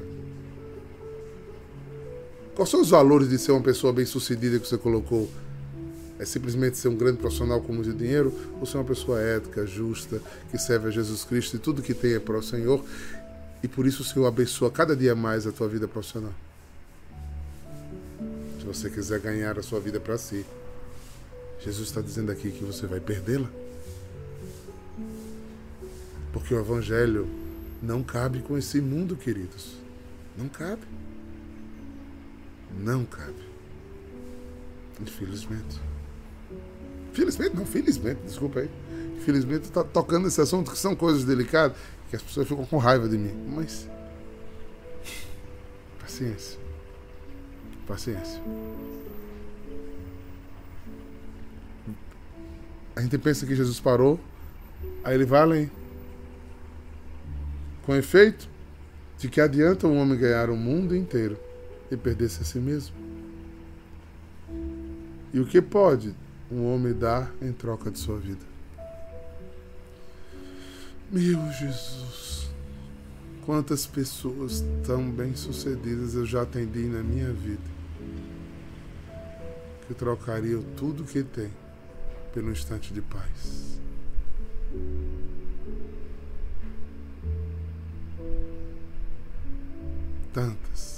Quais 2.55 2.69
são 2.69 2.79
os 2.79 2.91
valores 2.91 3.27
de 3.27 3.37
ser 3.37 3.51
uma 3.51 3.59
pessoa 3.59 3.91
bem-sucedida 3.91 4.59
que 4.59 4.65
você 4.65 4.77
colocou 4.77 5.29
é 6.19 6.25
simplesmente 6.25 6.77
ser 6.77 6.87
um 6.87 6.95
grande 6.95 7.17
profissional 7.19 7.61
com 7.61 7.71
muito 7.71 7.93
dinheiro 7.93 8.33
ou 8.59 8.65
ser 8.65 8.77
uma 8.77 8.83
pessoa 8.83 9.19
ética, 9.19 9.65
justa, 9.65 10.21
que 10.49 10.57
serve 10.57 10.87
a 10.87 10.91
Jesus 10.91 11.23
Cristo 11.23 11.55
e 11.55 11.59
tudo 11.59 11.81
que 11.81 11.93
tem 11.93 12.13
é 12.13 12.19
para 12.19 12.37
o 12.37 12.43
Senhor. 12.43 12.83
E 13.61 13.67
por 13.67 13.85
isso 13.85 14.01
o 14.01 14.05
Senhor 14.05 14.25
abençoa 14.25 14.71
cada 14.71 14.95
dia 14.95 15.15
mais 15.15 15.45
a 15.45 15.51
tua 15.51 15.67
vida 15.67 15.87
profissional. 15.87 16.33
Se 18.59 18.65
você 18.65 18.89
quiser 18.89 19.19
ganhar 19.19 19.57
a 19.59 19.63
sua 19.63 19.79
vida 19.79 19.99
para 19.99 20.17
si, 20.17 20.45
Jesus 21.59 21.87
está 21.87 22.01
dizendo 22.01 22.31
aqui 22.31 22.51
que 22.51 22.63
você 22.63 22.87
vai 22.87 22.99
perdê-la. 22.99 23.49
Porque 26.33 26.53
o 26.53 26.59
Evangelho 26.59 27.27
não 27.81 28.03
cabe 28.03 28.41
com 28.41 28.57
esse 28.57 28.81
mundo, 28.81 29.15
queridos. 29.15 29.75
Não 30.37 30.47
cabe. 30.47 30.83
Não 32.79 33.05
cabe. 33.05 33.47
Infelizmente. 35.01 35.79
Felizmente, 37.17 37.55
não, 37.55 37.65
felizmente, 37.65 38.21
desculpa 38.27 38.59
aí. 38.59 38.69
Felizmente 39.25 39.63
está 39.63 39.83
tocando 39.83 40.27
esse 40.27 40.39
assunto 40.39 40.69
que 40.69 40.77
são 40.77 40.95
coisas 40.95 41.23
delicadas 41.23 41.75
que 42.11 42.15
as 42.15 42.21
pessoas 42.21 42.47
ficam 42.47 42.63
com 42.63 42.77
raiva 42.77 43.09
de 43.09 43.17
mim. 43.17 43.33
Mas. 43.55 43.89
Paciência. 45.99 46.59
Paciência. 47.87 48.39
A 52.95 53.01
gente 53.01 53.17
pensa 53.17 53.47
que 53.47 53.55
Jesus 53.55 53.79
parou, 53.79 54.19
aí 55.03 55.15
ele 55.15 55.25
vai 55.25 55.41
além. 55.41 55.71
Com 57.83 57.95
efeito, 57.95 58.47
de 59.17 59.27
que 59.27 59.41
adianta 59.41 59.87
um 59.87 59.97
homem 59.97 60.19
ganhar 60.19 60.51
o 60.51 60.55
mundo 60.55 60.95
inteiro 60.95 61.35
e 61.89 61.97
perder-se 61.97 62.43
a 62.43 62.45
si 62.45 62.59
mesmo? 62.59 62.95
E 65.33 65.39
o 65.39 65.47
que 65.47 65.59
pode 65.59 66.13
um 66.51 66.65
homem 66.73 66.93
dar 66.93 67.31
em 67.41 67.51
troca 67.51 67.91
de 67.91 67.99
sua 67.99 68.17
vida? 68.17 68.45
Meu 71.11 71.51
Jesus, 71.53 72.49
quantas 73.45 73.85
pessoas 73.85 74.63
tão 74.85 75.09
bem-sucedidas 75.09 76.15
eu 76.15 76.25
já 76.25 76.41
atendi 76.41 76.83
na 76.83 77.01
minha 77.01 77.31
vida 77.31 77.77
que 79.87 79.93
trocariam 79.93 80.61
tudo 80.75 81.05
que 81.05 81.23
tem 81.23 81.49
pelo 82.33 82.51
instante 82.51 82.93
de 82.93 83.01
paz. 83.01 83.79
Tantas. 90.33 90.96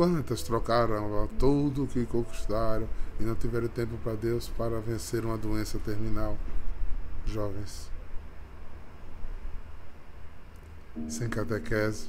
Quantas 0.00 0.42
trocaram 0.42 1.28
tudo 1.38 1.84
o 1.84 1.86
que 1.86 2.06
conquistaram 2.06 2.88
e 3.20 3.22
não 3.22 3.34
tiveram 3.34 3.68
tempo 3.68 3.98
para 3.98 4.14
Deus 4.14 4.48
para 4.48 4.80
vencer 4.80 5.26
uma 5.26 5.36
doença 5.36 5.78
terminal? 5.78 6.38
Jovens. 7.26 7.90
Sem 11.06 11.28
catequese, 11.28 12.08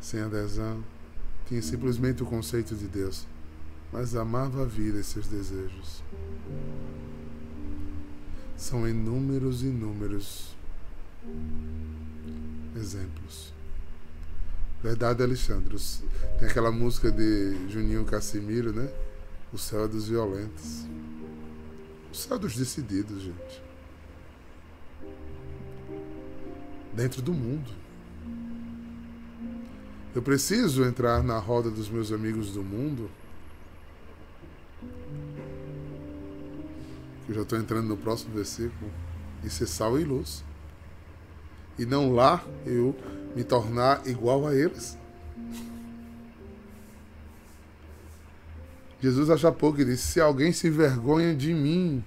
sem 0.00 0.20
adesão, 0.20 0.84
tinha 1.48 1.60
simplesmente 1.60 2.22
o 2.22 2.26
conceito 2.26 2.76
de 2.76 2.86
Deus, 2.86 3.26
mas 3.92 4.14
amava 4.14 4.62
a 4.62 4.64
vida 4.64 5.00
e 5.00 5.02
seus 5.02 5.26
desejos. 5.26 6.04
São 8.56 8.88
inúmeros, 8.88 9.64
inúmeros 9.64 10.54
exemplos. 12.76 13.55
Verdade, 14.86 15.20
Alexandre. 15.20 15.76
Tem 16.38 16.48
aquela 16.48 16.70
música 16.70 17.10
de 17.10 17.68
Juninho 17.68 18.04
Cassimiro, 18.04 18.72
né? 18.72 18.88
O 19.52 19.58
céu 19.58 19.86
é 19.86 19.88
dos 19.88 20.06
violentos. 20.06 20.86
O 22.12 22.14
céu 22.14 22.38
dos 22.38 22.54
decididos, 22.54 23.20
gente. 23.20 23.62
Dentro 26.92 27.20
do 27.20 27.32
mundo. 27.32 27.68
Eu 30.14 30.22
preciso 30.22 30.84
entrar 30.84 31.20
na 31.20 31.36
roda 31.40 31.68
dos 31.68 31.88
meus 31.88 32.12
amigos 32.12 32.52
do 32.52 32.62
mundo. 32.62 33.10
Eu 37.28 37.34
já 37.34 37.42
estou 37.42 37.58
entrando 37.58 37.88
no 37.88 37.96
próximo 37.96 38.32
versículo. 38.32 38.88
E 39.42 39.50
ser 39.50 39.66
sal 39.66 39.98
e 39.98 40.04
luz. 40.04 40.44
E 41.76 41.84
não 41.84 42.14
lá 42.14 42.40
eu 42.64 42.94
me 43.36 43.44
tornar 43.44 44.00
igual 44.06 44.46
a 44.46 44.54
eles. 44.54 44.96
Jesus 48.98 49.28
acha 49.28 49.52
pouco 49.52 49.78
e 49.78 49.84
disse: 49.84 50.04
Se 50.04 50.20
alguém 50.22 50.52
se 50.52 50.68
envergonha 50.68 51.34
de 51.34 51.52
mim 51.52 52.02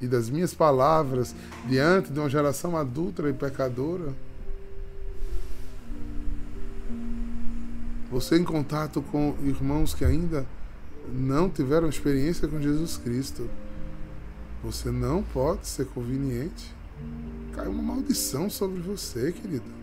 e 0.00 0.06
das 0.06 0.30
minhas 0.30 0.54
palavras 0.54 1.34
diante 1.66 2.12
de 2.12 2.20
uma 2.20 2.30
geração 2.30 2.76
adulta 2.76 3.28
e 3.28 3.32
pecadora, 3.32 4.14
você 8.08 8.38
em 8.38 8.44
contato 8.44 9.02
com 9.02 9.34
irmãos 9.42 9.92
que 9.92 10.04
ainda 10.04 10.46
não 11.12 11.50
tiveram 11.50 11.88
experiência 11.88 12.46
com 12.46 12.60
Jesus 12.60 12.96
Cristo, 12.96 13.50
você 14.62 14.92
não 14.92 15.20
pode 15.20 15.66
ser 15.66 15.86
conveniente. 15.86 16.72
Cai 17.54 17.66
uma 17.66 17.82
maldição 17.82 18.48
sobre 18.48 18.80
você, 18.80 19.32
querido. 19.32 19.79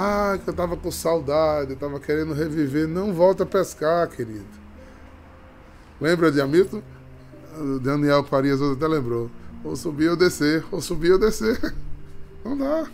Ah, 0.00 0.38
que 0.38 0.48
eu 0.48 0.54
tava 0.54 0.76
com 0.76 0.92
saudade, 0.92 1.72
eu 1.72 1.76
tava 1.76 1.98
querendo 1.98 2.32
reviver. 2.32 2.86
Não 2.86 3.12
volta 3.12 3.42
a 3.42 3.46
pescar, 3.46 4.08
querido. 4.08 4.46
Lembra 6.00 6.30
de 6.30 6.40
Hamilton? 6.40 6.80
Daniel 7.82 8.22
Farias 8.22 8.62
até 8.62 8.86
lembrou. 8.86 9.28
Ou 9.64 9.74
subir 9.74 10.08
ou 10.08 10.16
descer, 10.16 10.64
ou 10.70 10.80
subir 10.80 11.10
ou 11.10 11.18
descer. 11.18 11.74
Não 12.44 12.56
dá. 12.56 12.88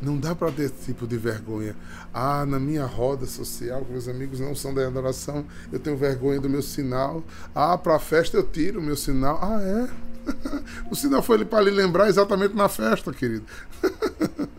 Não 0.00 0.18
dá 0.18 0.34
para 0.34 0.50
ter 0.50 0.62
esse 0.62 0.86
tipo 0.86 1.06
de 1.06 1.18
vergonha. 1.18 1.76
Ah, 2.14 2.46
na 2.46 2.58
minha 2.58 2.86
roda 2.86 3.26
social, 3.26 3.86
meus 3.90 4.08
amigos 4.08 4.40
não 4.40 4.52
são 4.52 4.74
da 4.74 4.84
adoração, 4.84 5.44
eu 5.70 5.78
tenho 5.78 5.96
vergonha 5.96 6.40
do 6.40 6.50
meu 6.50 6.62
sinal. 6.62 7.22
Ah, 7.54 7.78
para 7.78 7.98
festa 8.00 8.38
eu 8.38 8.42
tiro 8.42 8.80
o 8.80 8.82
meu 8.82 8.96
sinal. 8.96 9.38
Ah, 9.40 9.62
é? 9.62 10.11
o 10.90 10.94
sinal 10.94 11.22
foi 11.22 11.44
para 11.44 11.64
lhe 11.64 11.70
lembrar 11.70 12.08
exatamente 12.08 12.54
na 12.54 12.68
festa, 12.68 13.12
querido. 13.12 13.44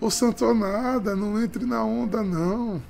Ô 0.00 0.10
santonada, 0.10 1.16
não 1.16 1.42
entre 1.42 1.64
na 1.64 1.82
onda, 1.82 2.22
não. 2.22 2.82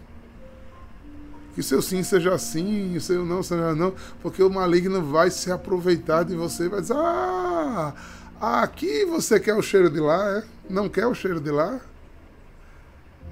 Que 1.55 1.63
seu 1.63 1.81
sim 1.81 2.03
seja 2.03 2.37
sim, 2.37 2.99
seu 3.01 3.25
não 3.25 3.43
seja 3.43 3.75
não, 3.75 3.95
porque 4.21 4.43
o 4.43 4.51
maligno 4.51 5.03
vai 5.03 5.31
se 5.31 5.51
aproveitar 5.51 6.25
de 6.25 6.37
você 6.37 6.65
e 6.65 6.69
vai 6.69 6.81
dizer: 6.83 6.97
Ah! 6.97 7.95
Aqui 8.39 9.07
você 9.07 9.41
quer 9.41 9.55
o 9.55 9.63
cheiro 9.63 9.89
de 9.89 9.99
lá, 9.99 10.39
é? 10.39 10.45
Não 10.69 10.91
quer 10.91 11.07
o 11.07 11.15
cheiro 11.15 11.41
de 11.41 11.51
lá? 11.51 11.81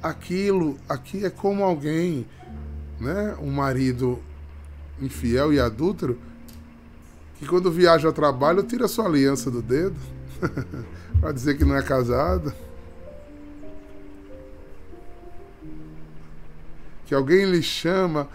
Aquilo, 0.03 0.79
aqui 0.89 1.27
é 1.27 1.31
como 1.31 1.63
alguém, 1.63 2.27
né? 2.99 3.37
Um 3.39 3.51
marido 3.51 4.19
infiel 4.99 5.53
e 5.53 5.61
adúltero, 5.61 6.19
que 7.45 7.51
quando 7.51 7.71
viaja 7.71 8.09
ao 8.09 8.13
trabalho 8.13 8.63
tira 8.63 8.89
sua 8.89 9.05
aliança 9.05 9.51
do 9.51 9.61
dedo 9.61 9.97
para 11.21 11.31
dizer 11.31 11.57
que 11.57 11.65
não 11.65 11.77
é 11.77 11.83
casado. 11.83 12.53
Que 17.05 17.15
alguém 17.15 17.45
lhe 17.45 17.63
chama 17.63 18.27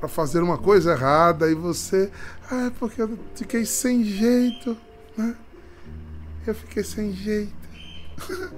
para 0.00 0.08
fazer 0.08 0.42
uma 0.42 0.56
coisa 0.56 0.92
errada 0.92 1.50
e 1.50 1.54
você, 1.54 2.10
ah, 2.50 2.66
é 2.66 2.70
porque 2.70 3.02
eu 3.02 3.18
fiquei 3.36 3.66
sem 3.66 4.02
jeito, 4.02 4.76
né? 5.16 5.36
Eu 6.46 6.54
fiquei 6.54 6.82
sem 6.82 7.12
jeito 7.12 7.52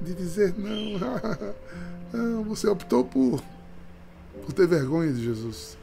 de 0.00 0.14
dizer 0.14 0.54
não. 0.56 1.52
não 2.14 2.44
você 2.44 2.68
optou 2.68 3.04
por, 3.04 3.42
por 4.44 4.52
ter 4.52 4.68
vergonha 4.68 5.12
de 5.12 5.24
Jesus. 5.24 5.81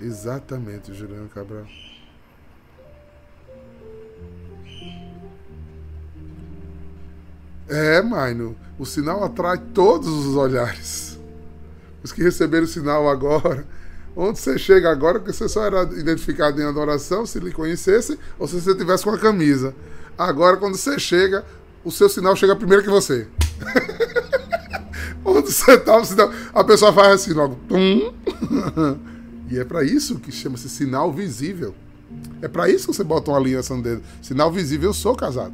Exatamente, 0.00 0.94
Juliano 0.94 1.28
Cabral. 1.28 1.66
É, 7.68 8.02
Maino, 8.02 8.56
o 8.78 8.86
sinal 8.86 9.22
atrai 9.22 9.58
todos 9.72 10.08
os 10.08 10.34
olhares. 10.34 11.18
Os 12.02 12.10
que 12.10 12.22
receberam 12.22 12.64
o 12.64 12.68
sinal 12.68 13.08
agora. 13.08 13.66
Onde 14.16 14.40
você 14.40 14.58
chega 14.58 14.90
agora, 14.90 15.20
porque 15.20 15.32
você 15.32 15.48
só 15.48 15.64
era 15.64 15.82
identificado 15.82 16.60
em 16.60 16.64
adoração, 16.64 17.24
se 17.24 17.38
lhe 17.38 17.52
conhecesse, 17.52 18.18
ou 18.38 18.48
se 18.48 18.60
você 18.60 18.74
tivesse 18.74 19.04
com 19.04 19.10
a 19.10 19.18
camisa. 19.18 19.74
Agora, 20.18 20.56
quando 20.56 20.76
você 20.76 20.98
chega, 20.98 21.44
o 21.84 21.92
seu 21.92 22.08
sinal 22.08 22.34
chega 22.34 22.56
primeiro 22.56 22.82
que 22.82 22.90
você. 22.90 23.28
Onde 25.24 25.52
você 25.52 25.74
está, 25.74 25.96
o 25.96 26.04
sinal... 26.04 26.32
a 26.52 26.64
pessoa 26.64 26.92
faz 26.92 27.20
assim 27.20 27.32
logo. 27.32 27.56
Tum. 27.68 28.12
e 29.50 29.58
é 29.58 29.64
para 29.64 29.82
isso 29.82 30.20
que 30.20 30.30
chama-se 30.30 30.68
sinal 30.68 31.12
visível. 31.12 31.74
É 32.40 32.48
para 32.48 32.68
isso 32.68 32.86
que 32.88 32.94
você 32.94 33.04
bota 33.04 33.30
uma 33.30 33.38
aliança 33.38 33.74
no 33.74 33.82
dedo. 33.82 34.02
Sinal 34.22 34.50
visível, 34.50 34.90
eu 34.90 34.94
sou 34.94 35.14
casado. 35.14 35.52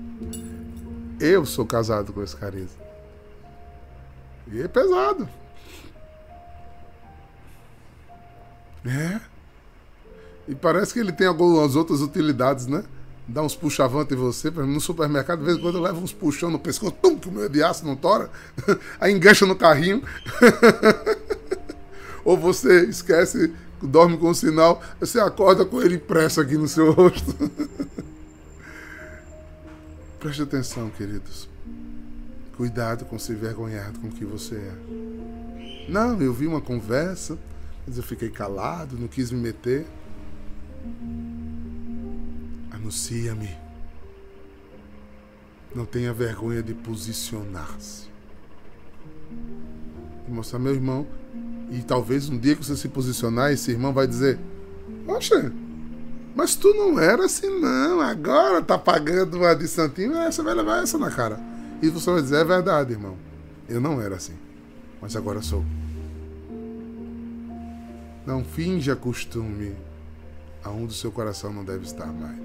Eu 1.19 1.47
sou 1.47 1.65
casado 1.65 2.13
com 2.13 2.23
esse 2.23 2.37
carisma. 2.37 2.85
E 4.53 4.61
é 4.61 4.69
pesado. 4.69 5.29
É. 8.85 9.21
E 10.47 10.55
parece 10.55 10.93
que 10.93 11.01
ele 11.01 11.13
tem 11.13 11.27
algumas 11.27 11.75
outras 11.75 12.01
utilidades, 12.01 12.67
né? 12.67 12.85
Dá 13.27 13.43
uns 13.43 13.57
puxavantes 13.57 14.17
em 14.17 14.21
você. 14.21 14.51
No 14.51 14.81
supermercado, 14.81 15.41
de 15.41 15.47
vez 15.47 15.59
em 15.59 15.61
quando 15.61 15.79
eu 15.79 15.83
levo 15.83 16.01
uns 16.01 16.13
puxão 16.13 16.51
no 16.51 16.59
pescoço, 16.59 16.93
tum, 17.03 17.19
que 17.19 17.29
o 17.29 17.33
meu 17.33 17.49
de 17.49 17.63
aço 17.63 17.85
não 17.85 17.97
tora. 17.97 18.31
Aí 19.01 19.13
engancha 19.13 19.45
no 19.45 19.57
carrinho. 19.57 20.03
Ou 22.25 22.37
você 22.37 22.85
esquece, 22.85 23.53
dorme 23.83 24.17
com 24.17 24.31
o 24.31 24.35
sinal, 24.35 24.83
você 24.99 25.19
acorda 25.21 25.65
com 25.65 25.81
ele 25.83 25.97
impresso 25.97 26.41
aqui 26.41 26.57
no 26.57 26.69
seu 26.69 26.93
rosto. 26.93 27.35
Preste 30.19 30.43
atenção, 30.43 30.91
queridos. 30.91 31.49
Cuidado 32.57 33.05
com 33.05 33.19
se 33.19 33.33
envergonhar 33.33 33.93
com 34.01 34.09
o 34.09 34.11
que 34.11 34.25
você 34.25 34.57
é. 34.57 34.75
Não, 35.89 36.21
eu 36.21 36.33
vi 36.33 36.47
uma 36.47 36.61
conversa, 36.61 37.39
mas 37.87 37.97
eu 37.97 38.03
fiquei 38.03 38.31
calado, 38.31 38.99
não 38.99 39.07
quis 39.07 39.31
me 39.31 39.41
meter. 39.41 39.87
A 42.73 42.77
Renuncia-me. 42.77 43.51
Não 45.75 45.85
tenha 45.85 46.13
vergonha 46.13 46.63
de 46.63 46.73
posicionar-se. 46.73 48.07
Mostrar 50.27 50.59
meu 50.59 50.75
irmão. 50.75 51.07
E 51.71 51.83
talvez 51.83 52.29
um 52.29 52.39
dia 52.39 52.55
que 52.55 52.65
você 52.65 52.77
se 52.77 52.89
posicionar, 52.89 53.53
esse 53.53 53.71
irmão 53.71 53.93
vai 53.93 54.07
dizer: 54.07 54.39
Poxa, 55.05 55.53
mas 56.35 56.55
tu 56.55 56.73
não 56.75 56.99
era 57.01 57.25
assim, 57.25 57.49
não. 57.61 58.01
Agora 58.01 58.63
tá 58.63 58.79
pagando 58.79 59.39
uma 59.39 59.55
de 59.55 59.67
santinho, 59.67 60.13
você 60.13 60.43
vai 60.43 60.55
levar 60.55 60.83
essa 60.83 60.99
na 60.99 61.11
cara. 61.11 61.41
E 61.83 61.89
você 61.89 62.11
vai 62.11 62.23
dizer: 62.23 62.37
É 62.37 62.45
verdade, 62.45 62.93
irmão. 62.93 63.17
Eu 63.69 63.81
não 63.81 64.01
era 64.01 64.17
assim. 64.17 64.35
Mas 65.01 65.17
agora 65.17 65.43
sou. 65.43 65.65
Não 68.25 68.45
finja 68.45 68.95
costume 68.97 69.75
aonde 70.65 70.93
o 70.93 70.97
seu 70.97 71.13
coração 71.13 71.53
não 71.53 71.65
deve 71.65 71.85
estar 71.85 72.07
mais. 72.07 72.41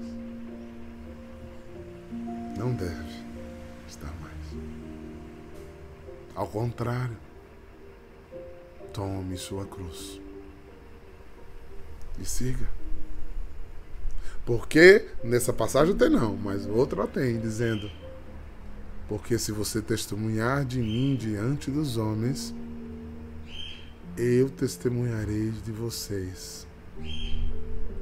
Não 2.56 2.72
deve 2.72 3.24
estar 3.88 4.12
mais. 4.20 4.62
Ao 6.34 6.46
contrário, 6.46 7.16
tome 8.92 9.36
sua 9.36 9.64
cruz 9.66 10.20
e 12.18 12.24
siga. 12.24 12.68
Porque 14.44 15.06
nessa 15.22 15.52
passagem 15.52 15.96
tem 15.96 16.10
não, 16.10 16.36
mas 16.36 16.66
outra 16.66 17.06
tem, 17.06 17.38
dizendo: 17.40 17.90
Porque 19.08 19.38
se 19.38 19.52
você 19.52 19.80
testemunhar 19.80 20.64
de 20.64 20.80
mim 20.80 21.16
diante 21.16 21.70
dos 21.70 21.96
homens, 21.96 22.54
eu 24.16 24.50
testemunharei 24.50 25.50
de 25.50 25.72
vocês 25.72 26.66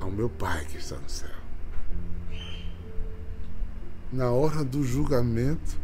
ao 0.00 0.10
meu 0.10 0.30
Pai 0.30 0.64
que 0.64 0.78
está 0.78 0.96
no 0.96 1.08
céu. 1.08 1.28
Na 4.10 4.30
hora 4.30 4.64
do 4.64 4.82
julgamento, 4.82 5.78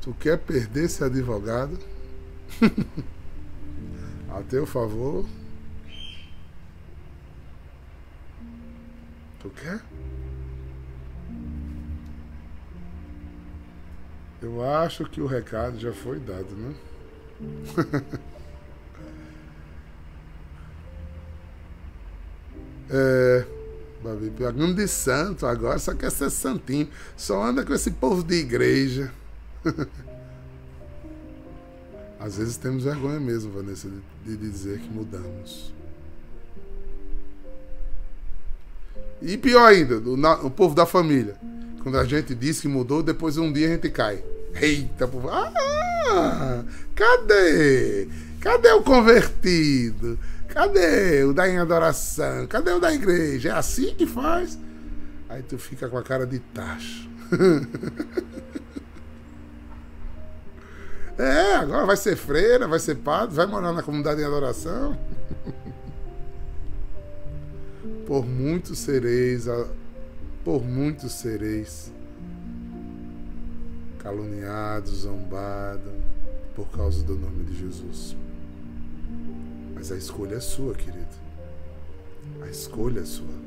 tu 0.00 0.12
quer 0.14 0.36
perder 0.38 0.84
esse 0.84 1.02
advogado? 1.02 1.78
a 4.38 4.42
teu 4.42 4.66
favor? 4.66 5.24
Tu 9.40 9.50
quer? 9.50 9.80
Eu 14.42 14.64
acho 14.64 15.04
que 15.04 15.20
o 15.20 15.26
recado 15.26 15.78
já 15.78 15.92
foi 15.92 16.18
dado, 16.18 16.54
né? 16.56 16.74
é. 22.90 23.46
Babi, 24.02 24.30
pegando 24.30 24.74
de 24.74 24.86
santo 24.86 25.46
agora, 25.46 25.78
só 25.78 25.94
quer 25.94 26.10
ser 26.10 26.28
santinho. 26.28 26.90
Só 27.16 27.42
anda 27.42 27.64
com 27.64 27.72
esse 27.72 27.90
povo 27.92 28.22
de 28.22 28.34
igreja. 28.34 29.10
Às 32.24 32.38
vezes 32.38 32.56
temos 32.56 32.84
vergonha 32.84 33.20
mesmo, 33.20 33.52
Vanessa, 33.52 33.86
de 34.24 34.34
dizer 34.38 34.78
que 34.78 34.88
mudamos. 34.88 35.74
E 39.20 39.36
pior 39.36 39.66
ainda, 39.66 40.00
do, 40.00 40.16
na, 40.16 40.32
o 40.36 40.50
povo 40.50 40.74
da 40.74 40.86
família. 40.86 41.36
Quando 41.82 41.98
a 41.98 42.04
gente 42.04 42.34
diz 42.34 42.62
que 42.62 42.66
mudou, 42.66 43.02
depois 43.02 43.36
um 43.36 43.52
dia 43.52 43.66
a 43.66 43.70
gente 43.72 43.90
cai. 43.90 44.24
Eita, 44.54 45.06
povo. 45.06 45.28
Ah, 45.28 46.64
cadê? 46.94 48.08
Cadê 48.40 48.72
o 48.72 48.82
convertido? 48.82 50.18
Cadê 50.48 51.24
o 51.24 51.34
da 51.34 51.46
em 51.46 51.58
adoração? 51.58 52.46
Cadê 52.46 52.70
o 52.70 52.80
da 52.80 52.94
igreja? 52.94 53.50
É 53.50 53.52
assim 53.52 53.94
que 53.94 54.06
faz? 54.06 54.58
Aí 55.28 55.42
tu 55.42 55.58
fica 55.58 55.90
com 55.90 55.98
a 55.98 56.02
cara 56.02 56.26
de 56.26 56.38
tacho. 56.38 57.06
é, 61.18 61.54
agora 61.54 61.86
vai 61.86 61.96
ser 61.96 62.16
freira, 62.16 62.66
vai 62.66 62.78
ser 62.78 62.96
padre, 62.96 63.34
vai 63.34 63.46
morar 63.46 63.72
na 63.72 63.82
comunidade 63.82 64.20
em 64.20 64.24
adoração. 64.24 64.98
por 68.06 68.26
muitos 68.26 68.78
sereis, 68.78 69.46
por 70.44 70.62
muitos 70.62 71.12
sereis 71.12 71.90
caluniados, 73.98 75.00
zombados 75.00 75.92
por 76.54 76.68
causa 76.68 77.02
do 77.02 77.16
nome 77.16 77.44
de 77.44 77.58
Jesus. 77.58 78.16
Mas 79.74 79.90
a 79.90 79.96
escolha 79.96 80.36
é 80.36 80.40
sua, 80.40 80.74
querido. 80.74 81.24
A 82.42 82.48
escolha 82.48 83.00
é 83.00 83.04
sua. 83.04 83.43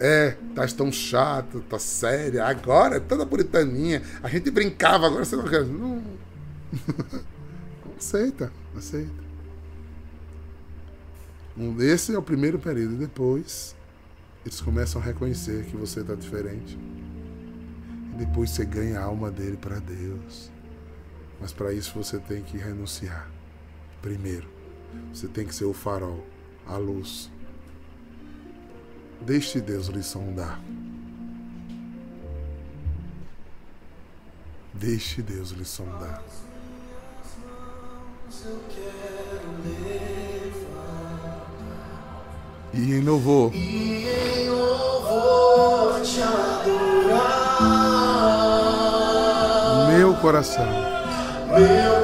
É, 0.00 0.34
tá 0.54 0.66
tão 0.68 0.90
chata, 0.90 1.60
tá 1.68 1.78
séria. 1.78 2.46
Agora 2.46 2.96
é 2.96 3.00
toda 3.00 3.26
puritaninha. 3.26 4.02
A 4.22 4.28
gente 4.28 4.50
brincava, 4.50 5.06
agora 5.06 5.24
você 5.24 5.36
não 5.36 5.44
quer. 5.44 5.62
Não. 5.68 6.02
Aceita, 7.98 8.50
aceita. 8.74 9.12
Esse 11.80 12.14
é 12.14 12.18
o 12.18 12.22
primeiro 12.22 12.58
período. 12.58 12.96
Depois, 12.96 13.76
eles 14.46 14.60
começam 14.62 15.02
a 15.02 15.04
reconhecer 15.04 15.66
que 15.66 15.76
você 15.76 16.00
está 16.00 16.14
diferente. 16.14 16.78
E 18.14 18.16
depois 18.16 18.50
você 18.50 18.64
ganha 18.64 19.00
a 19.00 19.04
alma 19.04 19.30
dele 19.30 19.58
para 19.58 19.78
Deus. 19.78 20.50
Mas 21.38 21.52
para 21.52 21.74
isso 21.74 21.92
você 21.94 22.18
tem 22.18 22.42
que 22.42 22.56
renunciar. 22.56 23.30
Primeiro, 24.00 24.48
você 25.12 25.28
tem 25.28 25.46
que 25.46 25.54
ser 25.54 25.66
o 25.66 25.74
farol, 25.74 26.26
a 26.66 26.78
luz. 26.78 27.30
Deixe 29.20 29.60
Deus 29.60 29.86
lhe 29.88 30.02
sondar. 30.02 30.58
Deixe 34.72 35.20
Deus 35.20 35.50
lhe 35.50 35.64
sondar. 35.64 36.22
E 42.72 42.94
em 42.94 43.00
louvor. 43.02 43.54
E 43.54 44.06
em 44.08 44.48
louvor 44.48 46.00
te 46.02 46.22
adorar. 46.22 47.50
Meu 49.92 50.14
coração. 50.14 50.66
Meu 51.48 51.99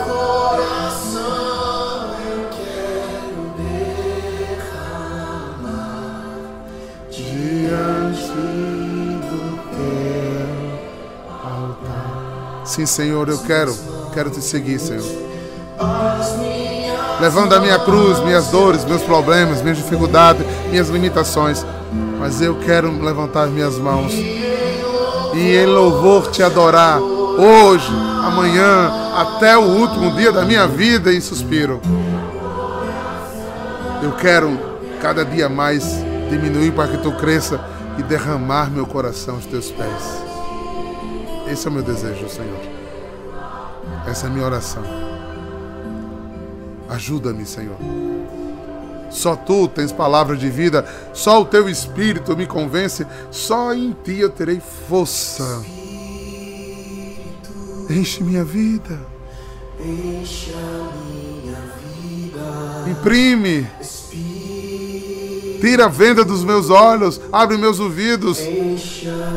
Sim, 12.77 12.85
Senhor, 12.85 13.27
eu 13.31 13.39
quero, 13.39 13.75
quero 14.13 14.29
te 14.29 14.43
seguir, 14.43 14.79
Senhor. 14.79 15.03
Levando 17.19 17.55
a 17.55 17.59
minha 17.59 17.79
cruz, 17.79 18.21
minhas 18.21 18.49
dores, 18.49 18.85
meus 18.85 19.01
problemas, 19.01 19.63
minhas 19.63 19.79
dificuldades, 19.79 20.45
minhas 20.69 20.91
limitações. 20.91 21.65
Mas 22.19 22.43
eu 22.43 22.57
quero 22.57 22.93
levantar 23.03 23.47
minhas 23.47 23.79
mãos 23.79 24.13
e 24.13 25.57
em 25.57 25.65
louvor 25.65 26.31
te 26.31 26.43
adorar 26.43 27.01
hoje, 27.01 27.91
amanhã, 28.23 28.93
até 29.17 29.57
o 29.57 29.63
último 29.63 30.15
dia 30.15 30.31
da 30.31 30.45
minha 30.45 30.67
vida 30.67 31.11
e 31.11 31.19
suspiro. 31.19 31.81
Eu 34.03 34.13
quero 34.13 34.61
cada 35.01 35.25
dia 35.25 35.49
mais 35.49 35.83
diminuir 36.29 36.73
para 36.73 36.89
que 36.89 36.99
tu 36.99 37.11
cresça 37.13 37.59
e 37.97 38.03
derramar 38.03 38.71
meu 38.71 38.87
coração 38.87 39.37
aos 39.37 39.47
teus 39.47 39.71
pés. 39.71 40.26
Esse 41.51 41.67
é 41.67 41.71
o 41.71 41.73
meu 41.73 41.83
desejo, 41.83 42.29
Senhor. 42.29 42.61
Essa 44.07 44.27
é 44.27 44.29
a 44.29 44.33
minha 44.33 44.45
oração. 44.45 44.83
Ajuda-me, 46.89 47.47
Senhor. 47.47 47.77
Só 49.11 49.37
tu 49.37 49.69
tens 49.69 49.93
palavra 49.93 50.37
de 50.37 50.51
vida, 50.51 50.85
só 51.13 51.41
o 51.41 51.45
teu 51.45 51.69
espírito 51.69 52.37
me 52.37 52.47
convence, 52.47 53.07
só 53.31 53.73
em 53.73 53.97
ti 54.05 54.19
eu 54.19 54.31
terei 54.31 54.61
força. 54.89 55.65
Enche 57.89 58.23
minha 58.23 58.45
vida. 58.45 58.99
Enche 59.81 60.53
a 60.53 60.91
minha 61.07 61.59
vida. 61.81 62.91
Imprime. 62.91 63.67
Tira 65.61 65.87
a 65.87 65.89
venda 65.89 66.25
dos 66.25 66.45
meus 66.45 66.69
olhos, 66.69 67.21
abre 67.33 67.57
meus 67.57 67.81
ouvidos, 67.81 68.39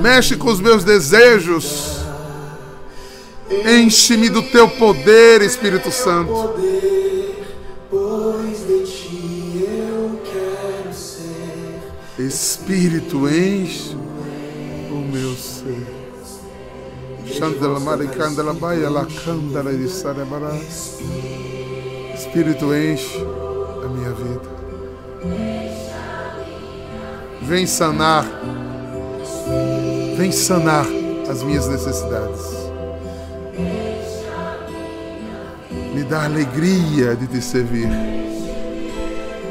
mexe 0.01 0.36
com 0.36 0.49
os 0.49 0.60
meus 0.60 0.84
desejos. 0.84 1.89
Enche-me 3.68 4.30
do 4.30 4.43
teu 4.43 4.68
poder, 4.70 5.41
Espírito 5.41 5.91
Santo. 5.91 6.53
Espírito, 12.18 13.30
enche 13.30 13.95
o 14.91 14.95
meu 15.12 15.34
ser. 15.36 15.88
Chandela 17.26 17.80
maricandela 17.80 18.53
baia 18.53 18.89
la 18.89 19.05
candela. 19.05 19.72
Espírito, 22.14 22.74
enche 22.74 23.26
a 23.84 23.88
minha 23.88 24.12
vida. 24.12 24.60
Vem 27.41 27.66
sanar. 27.66 28.26
Vem 30.18 30.32
sanar 30.32 30.86
as 31.30 31.41
minhas 31.41 31.68
necessidades. 31.68 32.59
Dá 36.10 36.26
alegria 36.26 37.16
de 37.16 37.28
te 37.28 37.41
servir. 37.41 37.88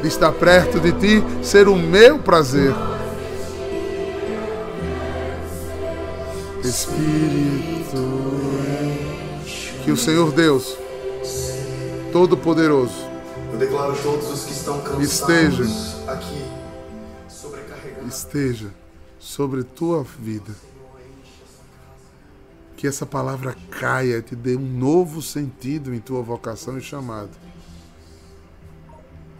De 0.01 0.07
estar 0.07 0.31
perto 0.33 0.79
de 0.79 0.91
ti, 0.93 1.23
ser 1.43 1.67
o 1.67 1.75
meu 1.75 2.19
prazer. 2.19 2.73
Espírito, 6.63 7.97
que 9.83 9.91
o 9.91 9.97
Senhor 9.97 10.31
Deus, 10.33 10.75
Todo-Poderoso, 12.11 13.07
Eu 13.51 13.57
declaro 13.57 13.95
todos 14.03 14.29
os 14.31 14.45
que 14.45 14.51
estão 14.51 14.79
cansados 14.81 15.59
Esteja. 15.59 16.11
aqui, 16.11 16.43
esteja 18.07 18.67
sobre 19.19 19.63
tua 19.63 20.05
vida. 20.19 20.51
Que 22.79 22.87
essa 22.87 23.05
palavra 23.05 23.57
caia 23.69 24.19
e 24.19 24.21
te 24.21 24.37
dê 24.37 24.55
um 24.55 24.65
novo 24.65 25.21
sentido 25.21 25.93
em 25.93 25.99
tua 25.99 26.21
vocação 26.21 26.77
e 26.77 26.81
chamado. 26.81 27.31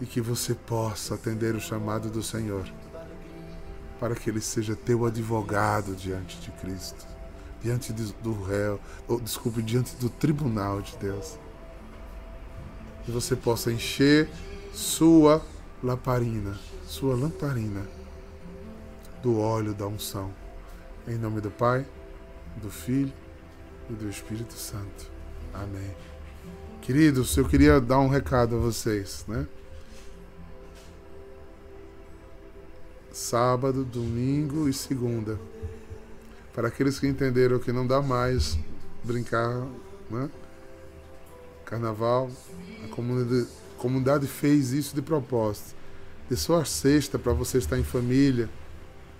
E 0.01 0.05
que 0.05 0.19
você 0.19 0.53
possa 0.53 1.15
atender 1.15 1.55
o 1.55 1.61
chamado 1.61 2.09
do 2.09 2.21
Senhor. 2.21 2.69
Para 3.97 4.13
que 4.13 4.29
ele 4.29 4.41
seja 4.41 4.75
teu 4.75 5.05
advogado 5.05 5.95
diante 5.95 6.37
de 6.41 6.51
Cristo. 6.51 7.07
Diante 7.63 7.93
do 7.93 8.43
réu, 8.43 8.77
ou 9.07 9.21
desculpe, 9.21 9.61
diante 9.61 9.95
do 9.95 10.09
tribunal 10.09 10.81
de 10.81 10.97
Deus. 10.97 11.39
Que 13.05 13.11
você 13.11 13.37
possa 13.37 13.71
encher 13.71 14.29
sua 14.73 15.41
lamparina, 15.81 16.59
sua 16.85 17.15
lamparina 17.15 17.87
do 19.23 19.39
óleo 19.39 19.73
da 19.73 19.87
unção. 19.87 20.29
Em 21.07 21.17
nome 21.17 21.39
do 21.39 21.49
Pai, 21.49 21.87
do 22.61 22.69
Filho 22.69 23.13
e 23.89 23.93
do 23.93 24.09
Espírito 24.09 24.53
Santo. 24.53 25.09
Amém. 25.53 25.95
Queridos, 26.81 27.35
eu 27.35 27.45
queria 27.45 27.81
dar 27.81 27.99
um 27.99 28.07
recado 28.07 28.55
a 28.55 28.59
vocês, 28.59 29.25
né? 29.27 29.47
Sábado, 33.11 33.83
domingo 33.83 34.69
e 34.69 34.73
segunda. 34.73 35.39
Para 36.53 36.67
aqueles 36.67 36.99
que 36.99 37.07
entenderam 37.07 37.59
que 37.59 37.71
não 37.71 37.85
dá 37.85 38.01
mais 38.01 38.57
brincar, 39.03 39.67
né? 40.09 40.29
Carnaval, 41.65 42.29
a 42.85 42.87
comunidade, 42.87 43.47
a 43.75 43.81
comunidade 43.81 44.27
fez 44.27 44.71
isso 44.71 44.95
de 44.95 45.01
propósito. 45.01 45.75
Deixou 46.27 46.55
a 46.55 46.65
sexta 46.65 47.17
para 47.17 47.33
você 47.33 47.57
estar 47.57 47.77
em 47.77 47.83
família. 47.83 48.49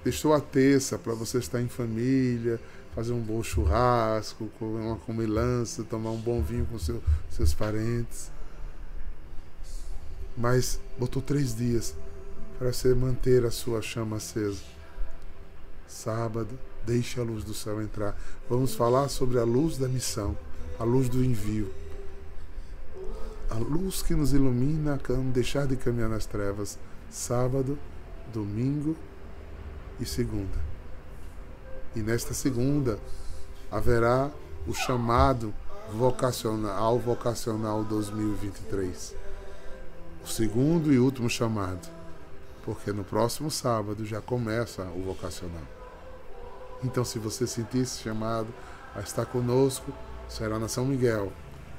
Deixou 0.04 0.34
a 0.34 0.40
terça 0.40 0.98
para 0.98 1.14
você 1.14 1.40
estar 1.40 1.62
em 1.62 1.68
família, 1.68 2.60
fazer 3.00 3.14
um 3.14 3.22
bom 3.22 3.42
churrasco, 3.42 4.50
comer 4.60 4.82
uma 4.82 4.98
comilança, 4.98 5.86
tomar 5.86 6.12
um 6.12 6.20
bom 6.20 6.42
vinho 6.42 6.66
com 6.66 6.78
seu, 6.78 7.02
seus 7.32 7.54
parentes. 7.54 8.30
Mas 10.36 10.82
botou 10.98 11.22
três 11.22 11.56
dias 11.56 11.96
para 12.58 12.74
você 12.74 12.94
manter 12.94 13.46
a 13.46 13.52
sua 13.52 13.82
chama 13.82 14.18
acesa. 14.18 14.62
Sábado, 15.88 16.60
deixe 16.86 17.22
a 17.22 17.24
luz 17.24 17.46
do 17.46 17.54
céu 17.54 17.82
entrar. 17.82 18.20
Vamos 18.50 18.76
falar 18.76 19.08
sobre 19.08 19.40
a 19.40 19.46
luz 19.46 19.78
da 19.78 19.88
missão, 19.88 20.38
a 20.78 20.84
luz 20.84 21.08
do 21.08 21.24
envio. 21.24 21.74
A 23.50 23.56
luz 23.56 24.04
que 24.04 24.14
nos 24.14 24.34
ilumina 24.34 24.96
a 24.96 25.14
deixar 25.32 25.68
de 25.68 25.78
caminhar 25.78 26.10
nas 26.10 26.26
trevas. 26.26 26.78
Sábado, 27.10 27.80
domingo 28.34 28.94
e 30.02 30.06
segunda. 30.06 30.79
E 31.96 32.00
nesta 32.00 32.34
segunda 32.34 33.00
haverá 33.72 34.30
o 34.68 34.74
chamado 34.74 35.54
vocacional 35.94 37.00
vocacional 37.00 37.84
2023. 37.84 39.16
O 40.24 40.28
segundo 40.28 40.94
e 40.94 41.00
último 41.00 41.30
chamado. 41.30 41.88
Porque 42.64 42.92
no 42.92 43.04
próximo 43.04 43.50
sábado 43.50 44.06
já 44.06 44.22
começa 44.22 44.84
o 44.96 45.02
vocacional. 45.02 45.64
Então, 46.84 47.04
se 47.04 47.18
você 47.18 47.48
sentir 47.48 47.80
esse 47.80 48.02
chamado 48.04 48.48
a 48.96 49.02
estar 49.02 49.26
conosco, 49.26 49.92
será 50.28 50.60
na 50.60 50.68
São 50.68 50.86
Miguel, 50.86 51.32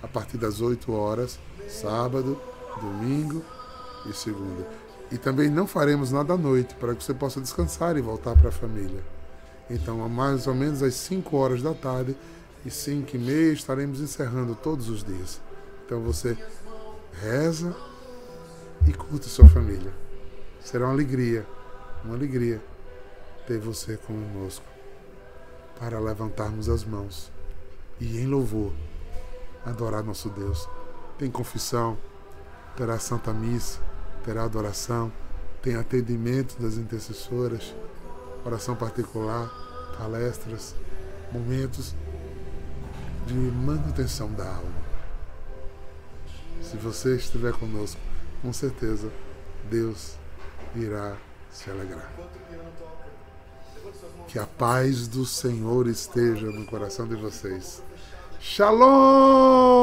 a 0.02 0.08
partir 0.08 0.36
das 0.36 0.60
8 0.60 0.92
horas, 0.92 1.38
sábado, 1.68 2.40
domingo 2.80 3.44
e 4.08 4.12
segunda. 4.12 4.66
E 5.10 5.18
também 5.18 5.48
não 5.48 5.66
faremos 5.66 6.10
nada 6.10 6.34
à 6.34 6.36
noite, 6.36 6.74
para 6.74 6.94
que 6.94 7.02
você 7.02 7.14
possa 7.14 7.40
descansar 7.40 7.96
e 7.96 8.00
voltar 8.00 8.36
para 8.36 8.48
a 8.48 8.52
família. 8.52 9.02
Então, 9.70 10.04
a 10.04 10.08
mais 10.08 10.48
ou 10.48 10.54
menos 10.54 10.82
às 10.82 10.94
5 10.94 11.36
horas 11.36 11.62
da 11.62 11.72
tarde 11.72 12.16
e 12.66 12.70
5 12.70 13.14
e 13.14 13.18
meia 13.18 13.52
estaremos 13.52 14.00
encerrando 14.00 14.56
todos 14.56 14.88
os 14.88 15.04
dias. 15.04 15.40
Então, 15.86 16.00
você 16.00 16.36
reza 17.22 17.74
e 18.86 18.92
curte 18.92 19.28
sua 19.28 19.48
família. 19.48 19.92
Será 20.60 20.86
uma 20.86 20.92
alegria, 20.92 21.46
uma 22.04 22.14
alegria 22.14 22.60
ter 23.46 23.58
você 23.58 23.96
conosco 23.96 24.64
para 25.78 25.98
levantarmos 25.98 26.68
as 26.68 26.84
mãos 26.84 27.30
e 28.00 28.18
em 28.18 28.26
louvor 28.26 28.72
adorar 29.64 30.02
nosso 30.02 30.28
Deus. 30.30 30.68
Tem 31.18 31.30
confissão, 31.30 31.96
terá 32.76 32.98
Santa 32.98 33.32
Missa, 33.32 33.80
terá 34.24 34.44
adoração, 34.44 35.12
tem 35.62 35.76
atendimento 35.76 36.60
das 36.60 36.74
intercessoras, 36.74 37.74
oração 38.44 38.74
particular, 38.76 39.50
palestras, 39.98 40.74
momentos 41.32 41.94
de 43.26 43.34
manutenção 43.34 44.32
da 44.32 44.46
alma. 44.46 44.80
Se 46.62 46.76
você 46.76 47.16
estiver 47.16 47.52
conosco, 47.52 48.00
com 48.42 48.52
certeza 48.52 49.10
Deus 49.68 50.16
irá 50.74 51.16
se 51.50 51.70
alegrar. 51.70 52.10
Que 54.28 54.38
a 54.38 54.46
paz 54.46 55.08
do 55.08 55.26
Senhor 55.26 55.88
esteja 55.88 56.46
no 56.46 56.64
coração 56.66 57.08
de 57.08 57.16
vocês. 57.16 57.82
Shalom! 58.40 59.80